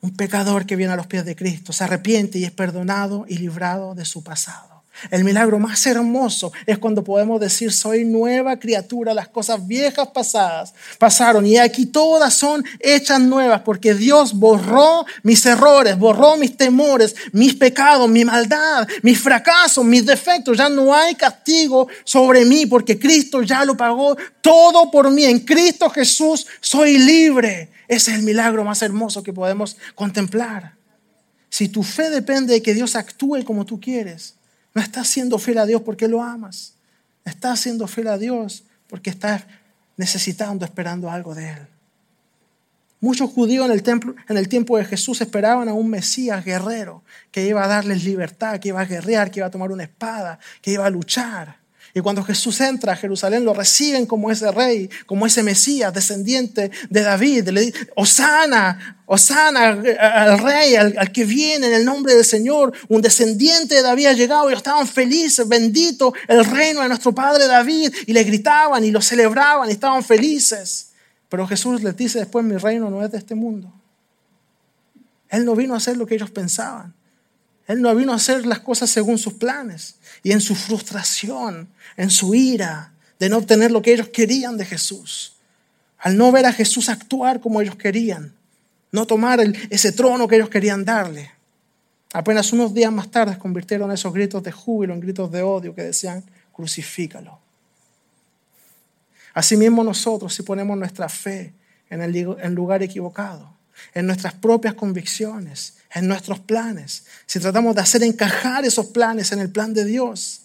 [0.00, 3.38] un pecador que viene a los pies de Cristo, se arrepiente y es perdonado y
[3.38, 4.73] librado de su pasado.
[5.10, 10.72] El milagro más hermoso es cuando podemos decir, soy nueva criatura, las cosas viejas pasadas
[10.98, 17.14] pasaron y aquí todas son hechas nuevas porque Dios borró mis errores, borró mis temores,
[17.32, 20.56] mis pecados, mi maldad, mis fracasos, mis defectos.
[20.56, 25.24] Ya no hay castigo sobre mí porque Cristo ya lo pagó todo por mí.
[25.24, 27.70] En Cristo Jesús soy libre.
[27.88, 30.74] Ese es el milagro más hermoso que podemos contemplar.
[31.50, 34.34] Si tu fe depende de que Dios actúe como tú quieres,
[34.74, 36.74] no estás siendo fiel a Dios porque lo amas.
[37.24, 39.44] Estás siendo fiel a Dios porque estás
[39.96, 41.66] necesitando, esperando algo de Él.
[43.00, 47.02] Muchos judíos en el, templo, en el tiempo de Jesús esperaban a un Mesías guerrero
[47.30, 50.38] que iba a darles libertad, que iba a guerrear, que iba a tomar una espada,
[50.62, 51.58] que iba a luchar.
[51.96, 56.72] Y cuando Jesús entra a Jerusalén, lo reciben como ese rey, como ese Mesías, descendiente
[56.90, 57.48] de David.
[57.50, 62.72] Le dicen, Osana, Osana al rey, al, que viene en el nombre del Señor.
[62.88, 65.46] Un descendiente de David ha llegado y estaban felices.
[65.46, 67.94] Bendito el reino de nuestro padre David.
[68.08, 70.90] Y le gritaban y lo celebraban y estaban felices.
[71.28, 73.72] Pero Jesús les dice después, mi reino no es de este mundo.
[75.28, 76.92] Él no vino a hacer lo que ellos pensaban.
[77.66, 79.96] Él no vino a hacer las cosas según sus planes.
[80.22, 84.64] Y en su frustración, en su ira de no obtener lo que ellos querían de
[84.64, 85.36] Jesús,
[85.98, 88.34] al no ver a Jesús actuar como ellos querían,
[88.92, 91.30] no tomar ese trono que ellos querían darle,
[92.12, 95.82] apenas unos días más tarde convirtieron esos gritos de júbilo en gritos de odio que
[95.82, 96.22] decían,
[96.52, 97.38] crucifícalo.
[99.32, 101.54] Asimismo nosotros, si ponemos nuestra fe
[101.88, 103.54] en el lugar equivocado,
[103.92, 109.38] en nuestras propias convicciones, en nuestros planes, si tratamos de hacer encajar esos planes en
[109.38, 110.42] el plan de Dios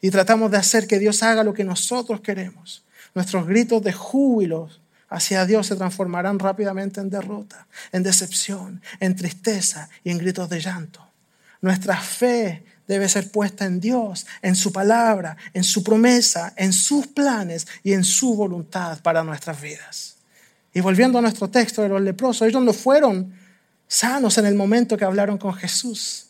[0.00, 4.68] y tratamos de hacer que Dios haga lo que nosotros queremos, nuestros gritos de júbilo
[5.08, 10.60] hacia Dios se transformarán rápidamente en derrota, en decepción, en tristeza y en gritos de
[10.60, 11.06] llanto.
[11.60, 17.06] Nuestra fe debe ser puesta en Dios, en su palabra, en su promesa, en sus
[17.08, 20.16] planes y en su voluntad para nuestras vidas.
[20.72, 23.32] Y volviendo a nuestro texto de los leprosos, ellos no fueron
[23.88, 26.26] sanos en el momento que hablaron con Jesús.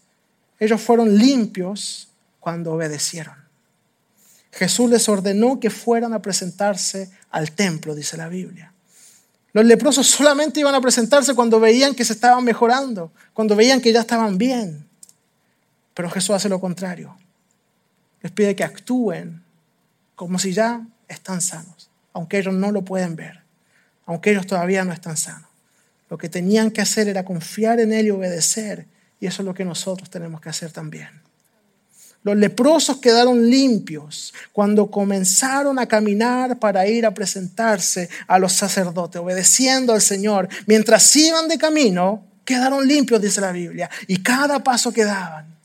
[0.58, 2.08] Ellos fueron limpios
[2.40, 3.34] cuando obedecieron.
[4.52, 8.72] Jesús les ordenó que fueran a presentarse al templo, dice la Biblia.
[9.52, 13.92] Los leprosos solamente iban a presentarse cuando veían que se estaban mejorando, cuando veían que
[13.92, 14.86] ya estaban bien.
[15.94, 17.16] Pero Jesús hace lo contrario.
[18.22, 19.42] Les pide que actúen
[20.14, 23.42] como si ya están sanos, aunque ellos no lo pueden ver,
[24.06, 25.48] aunque ellos todavía no están sanos.
[26.08, 28.86] Lo que tenían que hacer era confiar en Él y obedecer,
[29.20, 31.08] y eso es lo que nosotros tenemos que hacer también.
[32.22, 39.20] Los leprosos quedaron limpios cuando comenzaron a caminar para ir a presentarse a los sacerdotes,
[39.20, 40.48] obedeciendo al Señor.
[40.66, 45.55] Mientras iban de camino, quedaron limpios, dice la Biblia, y cada paso que daban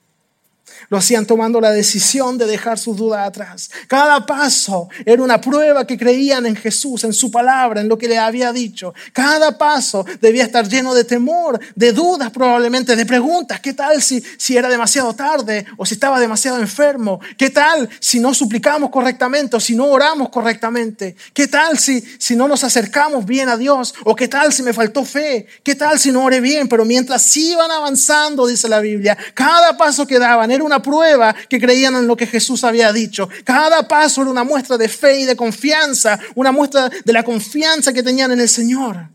[0.91, 3.71] lo hacían tomando la decisión de dejar sus dudas atrás.
[3.87, 8.09] Cada paso era una prueba que creían en Jesús, en su palabra, en lo que
[8.09, 8.93] le había dicho.
[9.13, 13.61] Cada paso debía estar lleno de temor, de dudas probablemente, de preguntas.
[13.61, 17.21] ¿Qué tal si, si era demasiado tarde o si estaba demasiado enfermo?
[17.37, 21.15] ¿Qué tal si no suplicamos correctamente o si no oramos correctamente?
[21.33, 23.93] ¿Qué tal si, si no nos acercamos bien a Dios?
[24.03, 25.47] ¿O qué tal si me faltó fe?
[25.63, 26.67] ¿Qué tal si no oré bien?
[26.67, 31.59] Pero mientras iban avanzando, dice la Biblia, cada paso que daban era una prueba que
[31.59, 33.29] creían en lo que Jesús había dicho.
[33.43, 37.93] Cada paso era una muestra de fe y de confianza, una muestra de la confianza
[37.93, 39.09] que tenían en el Señor.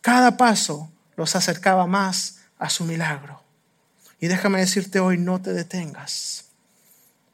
[0.00, 3.42] Cada paso los acercaba más a su milagro.
[4.20, 6.44] Y déjame decirte hoy, no te detengas.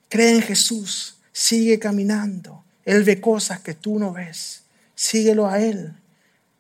[0.09, 2.65] Cree en Jesús, sigue caminando.
[2.85, 4.63] Él ve cosas que tú no ves.
[4.95, 5.93] Síguelo a Él.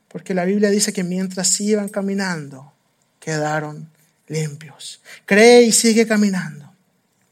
[0.08, 2.72] Porque la Biblia dice que mientras iban caminando,
[3.18, 3.88] quedaron
[4.28, 5.00] limpios.
[5.26, 6.61] Cree y sigue caminando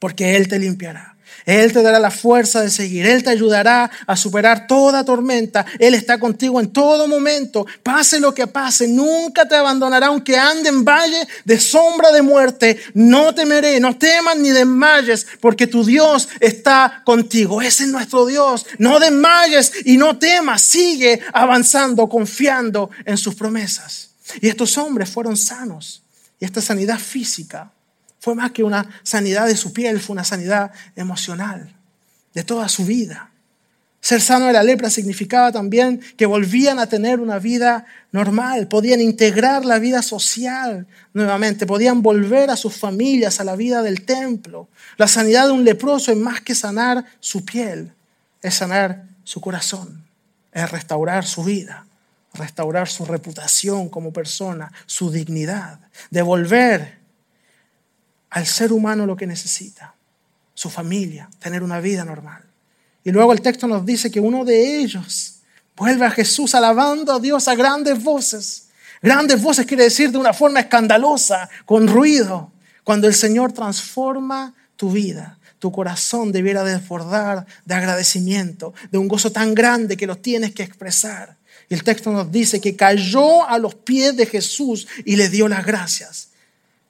[0.01, 1.11] porque Él te limpiará.
[1.47, 3.07] Él te dará la fuerza de seguir.
[3.07, 5.65] Él te ayudará a superar toda tormenta.
[5.79, 7.67] Él está contigo en todo momento.
[7.83, 12.79] Pase lo que pase, nunca te abandonará aunque ande en valle de sombra de muerte.
[12.95, 17.63] No temeré, no temas ni desmayes, porque tu Dios está contigo.
[17.63, 18.67] Ese es nuestro Dios.
[18.79, 20.63] No desmayes y no temas.
[20.63, 24.11] Sigue avanzando, confiando en sus promesas.
[24.41, 26.03] Y estos hombres fueron sanos.
[26.39, 27.73] Y esta sanidad física
[28.21, 31.75] fue más que una sanidad de su piel, fue una sanidad emocional
[32.35, 33.31] de toda su vida.
[34.03, 39.01] Ser sano de la lepra significaba también que volvían a tener una vida normal, podían
[39.01, 44.69] integrar la vida social nuevamente, podían volver a sus familias, a la vida del templo.
[44.97, 47.93] La sanidad de un leproso es más que sanar su piel,
[48.43, 50.03] es sanar su corazón,
[50.53, 51.85] es restaurar su vida,
[52.33, 55.79] restaurar su reputación como persona, su dignidad,
[56.11, 57.00] devolver
[58.31, 59.95] al ser humano lo que necesita,
[60.55, 62.43] su familia, tener una vida normal.
[63.05, 65.41] Y luego el texto nos dice que uno de ellos
[65.77, 68.69] vuelve a Jesús alabando a Dios a grandes voces.
[69.03, 72.53] Grandes voces quiere decir de una forma escandalosa, con ruido.
[72.85, 79.33] Cuando el Señor transforma tu vida, tu corazón debiera desbordar de agradecimiento, de un gozo
[79.33, 81.37] tan grande que lo tienes que expresar.
[81.69, 85.49] Y el texto nos dice que cayó a los pies de Jesús y le dio
[85.49, 86.29] las gracias.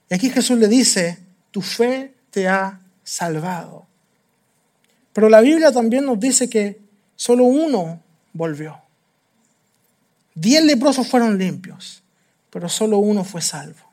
[0.09, 1.19] Y aquí Jesús le dice,
[1.51, 3.85] tu fe te ha salvado.
[5.13, 6.79] Pero la Biblia también nos dice que
[7.15, 8.01] solo uno
[8.33, 8.81] volvió.
[10.33, 12.03] Diez leprosos fueron limpios,
[12.49, 13.85] pero solo uno fue salvo.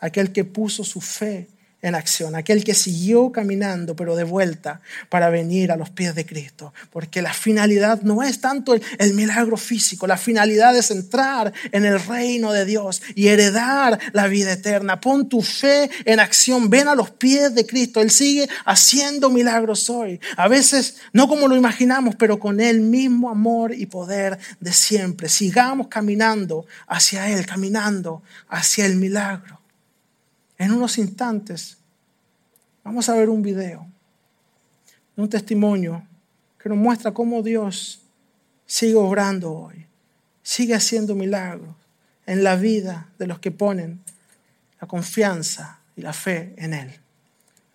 [0.00, 1.48] Aquel que puso su fe
[1.82, 6.26] en acción, aquel que siguió caminando pero de vuelta para venir a los pies de
[6.26, 6.72] Cristo.
[6.90, 12.00] Porque la finalidad no es tanto el, milagro físico, la finalidad es entrar en el
[12.00, 15.00] reino de Dios y heredar la vida eterna.
[15.00, 18.00] Pon tu fe en acción, ven a los pies de Cristo.
[18.00, 20.20] Él sigue haciendo milagros hoy.
[20.36, 25.28] A veces no como lo imaginamos, pero con el mismo amor y poder de siempre.
[25.28, 29.59] Sigamos caminando hacia Él, caminando hacia el milagro.
[30.60, 31.78] En unos instantes
[32.84, 33.86] vamos a ver un video,
[35.16, 36.06] un testimonio
[36.62, 38.02] que nos muestra cómo Dios
[38.66, 39.86] sigue obrando hoy,
[40.42, 41.74] sigue haciendo milagros
[42.26, 44.00] en la vida de los que ponen
[44.78, 46.90] la confianza y la fe en Él.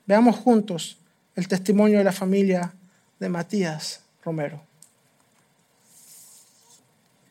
[0.05, 0.99] Veamos juntos
[1.35, 2.71] el testimonio de la familia
[3.19, 4.61] de Matías Romero.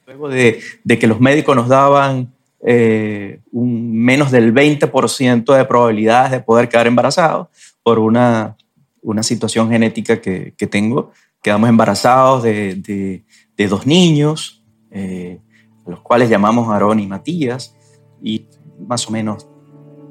[0.08, 2.34] Luego de, de que los médicos nos daban
[2.66, 7.50] eh, un menos del 20% de probabilidades de poder quedar embarazado
[7.82, 8.56] por una,
[9.02, 11.10] una situación genética que, que, tengo.
[11.42, 13.22] Quedamos embarazados de,
[13.54, 15.40] de, dos niños, eh,
[15.86, 17.76] a los cuales llamamos Aarón y Matías,
[18.22, 18.46] y
[18.88, 19.46] más o menos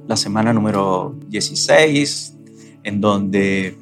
[0.08, 2.38] la semana número 16,
[2.84, 3.76] en donde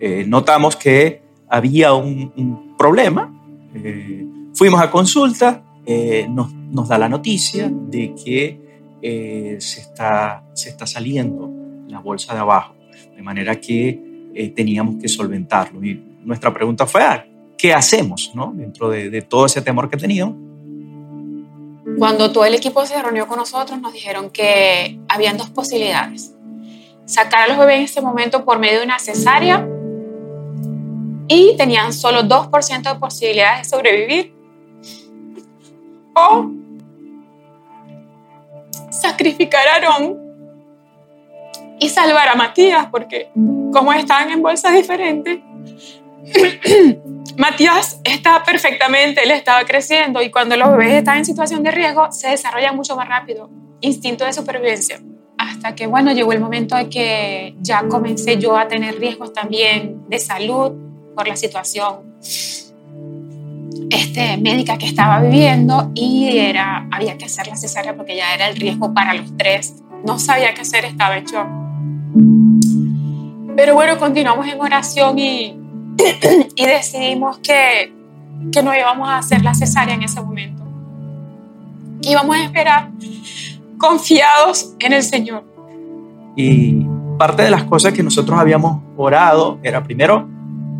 [0.00, 3.32] eh, notamos que había un, un problema.
[4.54, 5.65] fuimos a consulta,
[6.28, 8.60] nos nos da la noticia de que
[9.02, 11.50] eh, se, está, se está saliendo
[11.88, 12.74] la bolsa de abajo.
[13.14, 15.84] De manera que eh, teníamos que solventarlo.
[15.84, 17.26] Y nuestra pregunta fue, ah,
[17.56, 18.52] ¿qué hacemos ¿no?
[18.54, 20.36] dentro de, de todo ese temor que teníamos?
[21.98, 26.34] Cuando todo el equipo se reunió con nosotros, nos dijeron que habían dos posibilidades.
[27.06, 29.66] Sacar a los bebés en ese momento por medio de una cesárea
[31.28, 34.35] y tenían solo 2% de posibilidades de sobrevivir.
[36.16, 36.50] O
[38.90, 40.18] sacrificar a Aarón
[41.78, 43.28] y salvar a Matías, porque
[43.70, 45.40] como estaban en bolsas diferentes,
[47.36, 52.10] Matías estaba perfectamente, él estaba creciendo y cuando los bebés están en situación de riesgo
[52.10, 53.50] se desarrolla mucho más rápido,
[53.82, 55.00] instinto de supervivencia.
[55.36, 60.08] Hasta que, bueno, llegó el momento de que ya comencé yo a tener riesgos también
[60.08, 60.72] de salud
[61.14, 62.16] por la situación
[63.90, 68.48] este, médica que estaba viviendo y era, había que hacer la cesárea porque ya era
[68.48, 69.76] el riesgo para los tres.
[70.04, 71.46] No sabía qué hacer, estaba hecho.
[73.56, 75.66] Pero bueno, continuamos en oración y
[76.56, 77.92] y decidimos que,
[78.52, 80.62] que no íbamos a hacer la cesárea en ese momento.
[82.02, 82.90] Íbamos a esperar
[83.78, 85.44] confiados en el Señor.
[86.36, 86.84] Y
[87.18, 90.28] parte de las cosas que nosotros habíamos orado era primero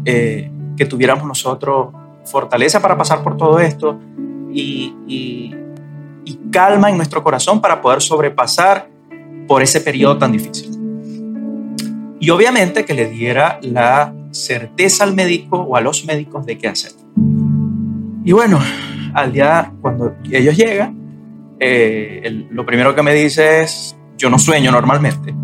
[0.05, 1.88] eh, que tuviéramos nosotros
[2.27, 3.99] fortaleza para pasar por todo esto
[4.53, 5.55] y, y,
[6.24, 8.89] y calma en nuestro corazón para poder sobrepasar
[9.47, 10.77] por ese periodo tan difícil.
[12.18, 16.68] Y obviamente que le diera la certeza al médico o a los médicos de qué
[16.68, 16.93] hacer.
[18.24, 18.59] Y bueno,
[19.14, 20.97] al día cuando ellos llegan,
[21.61, 25.35] eh, lo primero que me dice es, yo no sueño normalmente.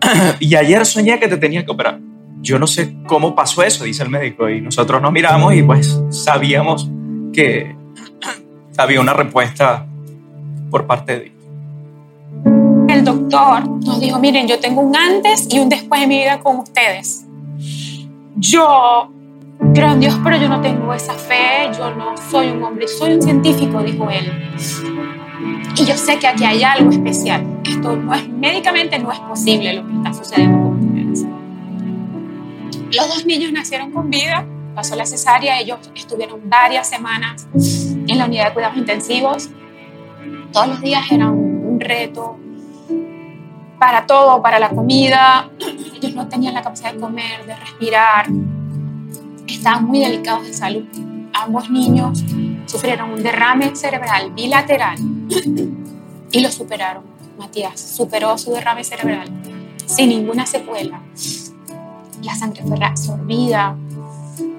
[0.40, 2.00] y ayer soñé que te tenía que operar.
[2.46, 4.48] Yo no sé cómo pasó eso, dice el médico.
[4.48, 6.88] Y nosotros nos miramos y pues sabíamos
[7.32, 7.74] que
[8.76, 9.84] había una respuesta
[10.70, 11.34] por parte de Dios.
[12.88, 16.38] El doctor nos dijo, miren, yo tengo un antes y un después de mi vida
[16.38, 17.26] con ustedes
[18.36, 19.10] yo
[19.74, 23.14] creo en Dios, pero yo no tengo esa fe, yo no soy un hombre, soy
[23.14, 24.30] un científico, dijo él.
[25.74, 27.44] Y yo sé que aquí hay algo especial.
[27.64, 30.65] Esto no es médicamente no es posible lo que está sucediendo.
[32.96, 38.24] Los dos niños nacieron con vida, pasó la cesárea, ellos estuvieron varias semanas en la
[38.24, 39.50] unidad de cuidados intensivos.
[40.52, 42.38] Todos los días era un reto,
[43.78, 45.50] para todo, para la comida.
[45.94, 48.28] Ellos no tenían la capacidad de comer, de respirar.
[49.46, 50.84] Estaban muy delicados de salud.
[51.34, 52.24] Ambos niños
[52.66, 54.96] sufrieron un derrame cerebral bilateral
[56.32, 57.04] y lo superaron.
[57.38, 59.28] Matías superó su derrame cerebral
[59.86, 61.02] sin ninguna secuela.
[62.26, 63.76] La sangre fue reabsorbida.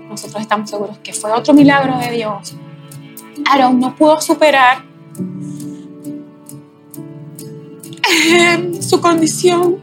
[0.09, 2.55] Nosotros estamos seguros que fue otro milagro de Dios.
[3.45, 4.83] Aaron no pudo superar
[8.79, 9.79] su condición.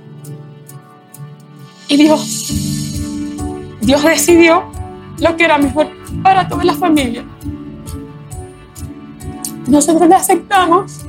[1.87, 2.49] Y Dios,
[3.82, 4.64] Dios decidió
[5.18, 5.91] lo que era mejor
[6.22, 7.22] para toda la familia.
[9.66, 11.03] Nosotros le aceptamos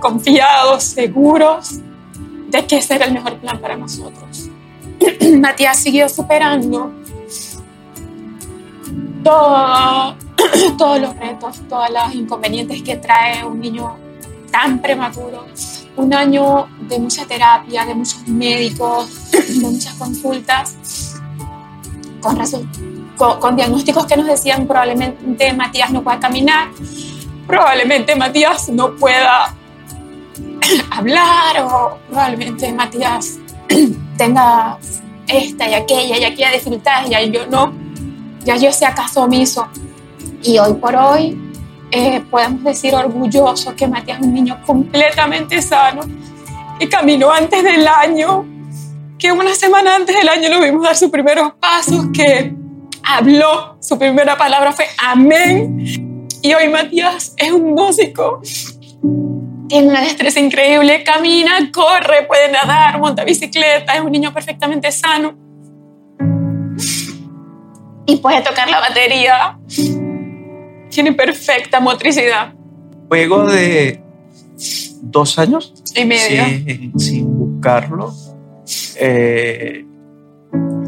[0.00, 1.80] confiados, seguros
[2.48, 4.49] de que ese era el mejor plan para nosotros.
[5.38, 6.92] Matías siguió superando
[9.22, 10.16] todo,
[10.78, 13.96] todos los retos, todos los inconvenientes que trae un niño
[14.50, 15.46] tan prematuro.
[15.96, 20.76] Un año de mucha terapia, de muchos médicos, de muchas consultas,
[22.20, 22.38] con,
[23.40, 26.68] con, diagnósticos que nos decían probablemente Matías no pueda caminar,
[27.46, 29.54] probablemente Matías no pueda
[30.90, 33.38] hablar o probablemente Matías
[34.20, 34.76] tenga
[35.26, 37.72] esta y aquella y aquella dificultades y yo no,
[38.44, 39.66] ya yo sea caso omiso.
[40.42, 41.38] Y hoy por hoy
[41.90, 46.02] eh, podemos decir orgulloso que Matías es un niño completamente sano
[46.78, 48.44] y caminó antes del año,
[49.18, 52.54] que una semana antes del año lo vimos dar sus primeros pasos, que
[53.02, 56.28] habló, su primera palabra fue amén.
[56.42, 58.42] Y hoy Matías es un músico,
[59.70, 65.38] tiene una destreza increíble, camina, corre, puede nadar, monta bicicleta, es un niño perfectamente sano.
[68.04, 69.56] Y puede tocar la batería
[70.90, 72.52] tiene perfecta motricidad.
[73.08, 74.02] Juego de
[75.02, 75.72] dos años.
[75.94, 76.98] Y medio.
[76.98, 78.12] sin buscarlo.
[78.96, 79.84] Eh,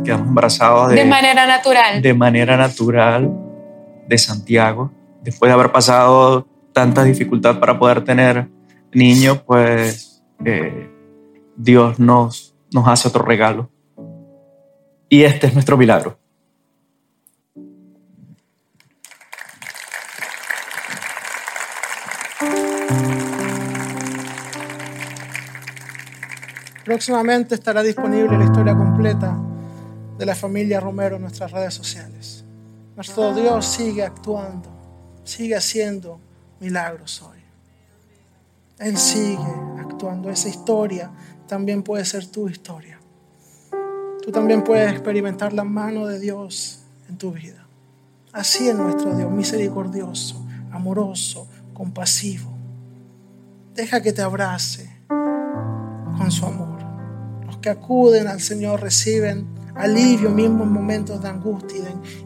[0.05, 2.03] quedamos embarazados de, de manera natural.
[2.03, 3.31] De manera natural
[4.09, 4.93] de Santiago.
[5.23, 8.49] Después de haber pasado tanta dificultad para poder tener
[8.93, 10.91] niños, pues eh,
[11.57, 13.71] Dios nos, nos hace otro regalo.
[15.09, 16.19] Y este es nuestro milagro.
[26.85, 29.39] Próximamente estará disponible la historia completa
[30.19, 32.45] de la familia Romero en nuestras redes sociales.
[32.97, 34.69] Nuestro Dios sigue actuando,
[35.25, 36.21] sigue haciendo
[36.61, 37.42] milagros hoy.
[38.83, 39.39] Él sigue
[39.79, 40.31] actuando.
[40.31, 41.11] Esa historia
[41.47, 42.99] también puede ser tu historia.
[44.23, 47.67] Tú también puedes experimentar la mano de Dios en tu vida.
[48.33, 52.51] Así es nuestro Dios, misericordioso, amoroso, compasivo.
[53.75, 56.81] Deja que te abrace con su amor.
[57.47, 61.79] Los que acuden al Señor reciben alivio mismo en momentos de angustia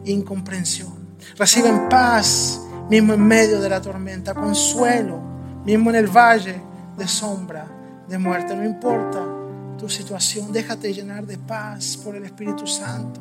[0.03, 0.93] y de incomprensión.
[1.37, 5.26] Reciben paz mismo en medio de la tormenta, consuelo
[5.67, 6.61] mismo en el valle
[6.97, 7.67] de sombra
[8.07, 8.55] de muerte.
[8.55, 9.19] No importa
[9.77, 13.19] tu situación, déjate llenar de paz por el Espíritu Santo.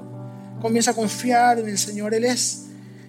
[0.62, 2.14] Comienza a confiar en el Señor.
[2.14, 2.66] Él es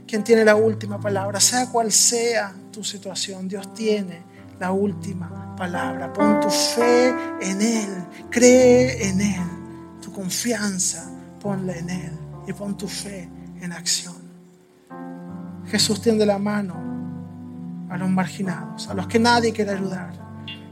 [0.08, 3.48] quien tiene la última palabra, sea cual sea tu situación.
[3.48, 4.24] Dios tiene
[4.60, 6.12] la última palabra.
[6.12, 7.10] Pon tu fe
[7.40, 9.48] en Él, cree en Él,
[10.02, 12.12] tu confianza, ponla en Él
[12.48, 13.30] y pon tu fe
[13.62, 14.16] en acción.
[15.68, 16.97] Jesús tiende la mano
[17.90, 20.14] a los marginados, a los que nadie quiere ayudar,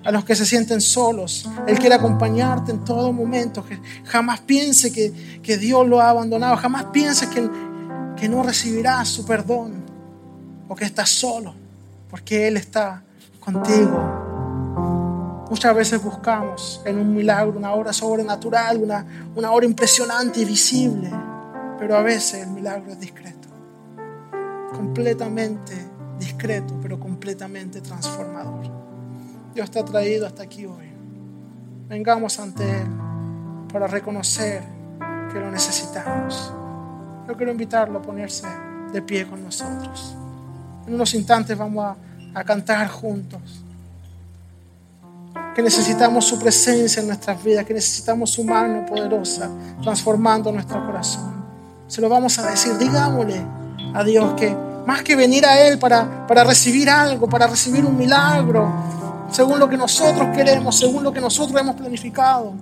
[0.04, 1.50] a los que se sienten solos.
[1.68, 3.66] Él quiere acompañarte en todo momento.
[4.06, 7.50] Jamás piense que, que Dios lo ha abandonado, jamás piense que,
[8.16, 9.84] que no recibirás su perdón
[10.68, 11.54] o que estás solo,
[12.10, 13.04] porque Él está
[13.40, 15.46] contigo.
[15.50, 19.06] Muchas veces buscamos en un milagro, una obra sobrenatural, una,
[19.36, 21.10] una obra impresionante y visible,
[21.78, 23.48] pero a veces el milagro es discreto,
[24.74, 28.66] completamente discreto, pero completamente transformador.
[29.54, 30.92] Dios te ha traído hasta aquí hoy.
[31.88, 32.88] Vengamos ante Él
[33.72, 34.64] para reconocer
[35.32, 36.54] que lo necesitamos.
[37.28, 38.48] Yo quiero invitarlo a ponerse
[38.92, 40.16] de pie con nosotros.
[40.88, 41.96] En unos instantes vamos a
[42.36, 43.42] a cantar juntos.
[45.56, 49.50] Que necesitamos su presencia en nuestras vidas, que necesitamos su mano poderosa
[49.82, 51.34] transformando nuestro corazón.
[51.88, 53.42] Se lo vamos a decir, digámosle
[53.94, 54.56] a Dios que
[54.86, 58.72] más que venir a Él para, para recibir algo, para recibir un milagro,
[59.32, 62.54] según lo que nosotros queremos, según lo que nosotros hemos planificado,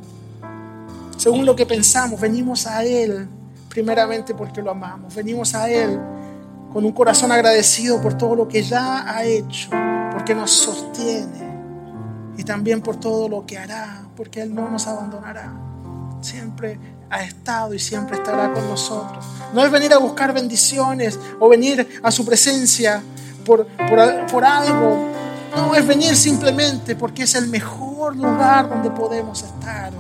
[1.18, 3.28] según lo que pensamos, venimos a Él
[3.70, 6.00] primeramente porque lo amamos, venimos a Él
[6.72, 9.70] con un corazón agradecido por todo lo que ya ha hecho,
[10.12, 11.44] porque nos sostiene
[12.38, 15.54] y también por todo lo que hará, porque Él no nos abandonará.
[16.22, 16.80] Siempre
[17.14, 19.24] ha estado y siempre estará con nosotros.
[19.54, 23.04] No es venir a buscar bendiciones o venir a su presencia
[23.46, 25.10] por, por, por algo.
[25.56, 29.92] No, es venir simplemente porque es el mejor lugar donde podemos estar.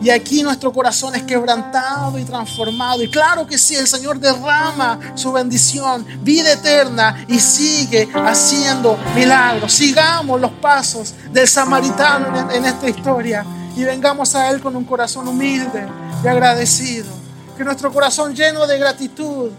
[0.00, 3.02] Y aquí nuestro corazón es quebrantado y transformado.
[3.02, 9.72] Y claro que sí, el Señor derrama su bendición, vida eterna y sigue haciendo milagros.
[9.72, 13.44] Sigamos los pasos del samaritano en, esta historia
[13.78, 15.88] y vengamos a Él con un corazón humilde
[16.22, 17.10] y agradecido.
[17.56, 19.50] Que nuestro corazón lleno de gratitud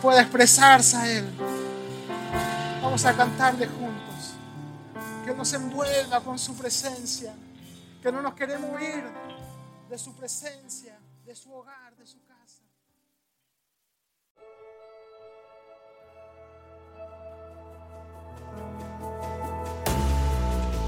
[0.00, 1.26] pueda expresarse a Él.
[2.82, 4.34] Vamos a cantarle juntos.
[5.24, 7.32] Que nos envuelva con su presencia
[8.04, 9.02] que no nos queremos ir
[9.88, 12.62] de su presencia, de su hogar, de su casa.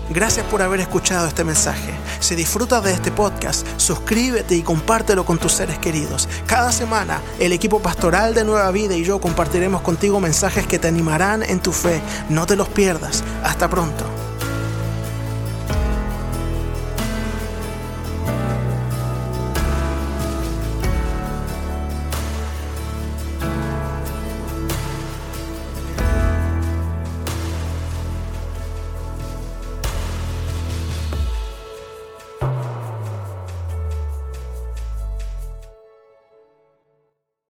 [0.09, 1.92] Gracias por haber escuchado este mensaje.
[2.20, 6.28] Si disfrutas de este podcast, suscríbete y compártelo con tus seres queridos.
[6.46, 10.86] Cada semana, el equipo pastoral de Nueva Vida y yo compartiremos contigo mensajes que te
[10.86, 12.00] animarán en tu fe.
[12.28, 13.24] No te los pierdas.
[13.42, 14.04] Hasta pronto.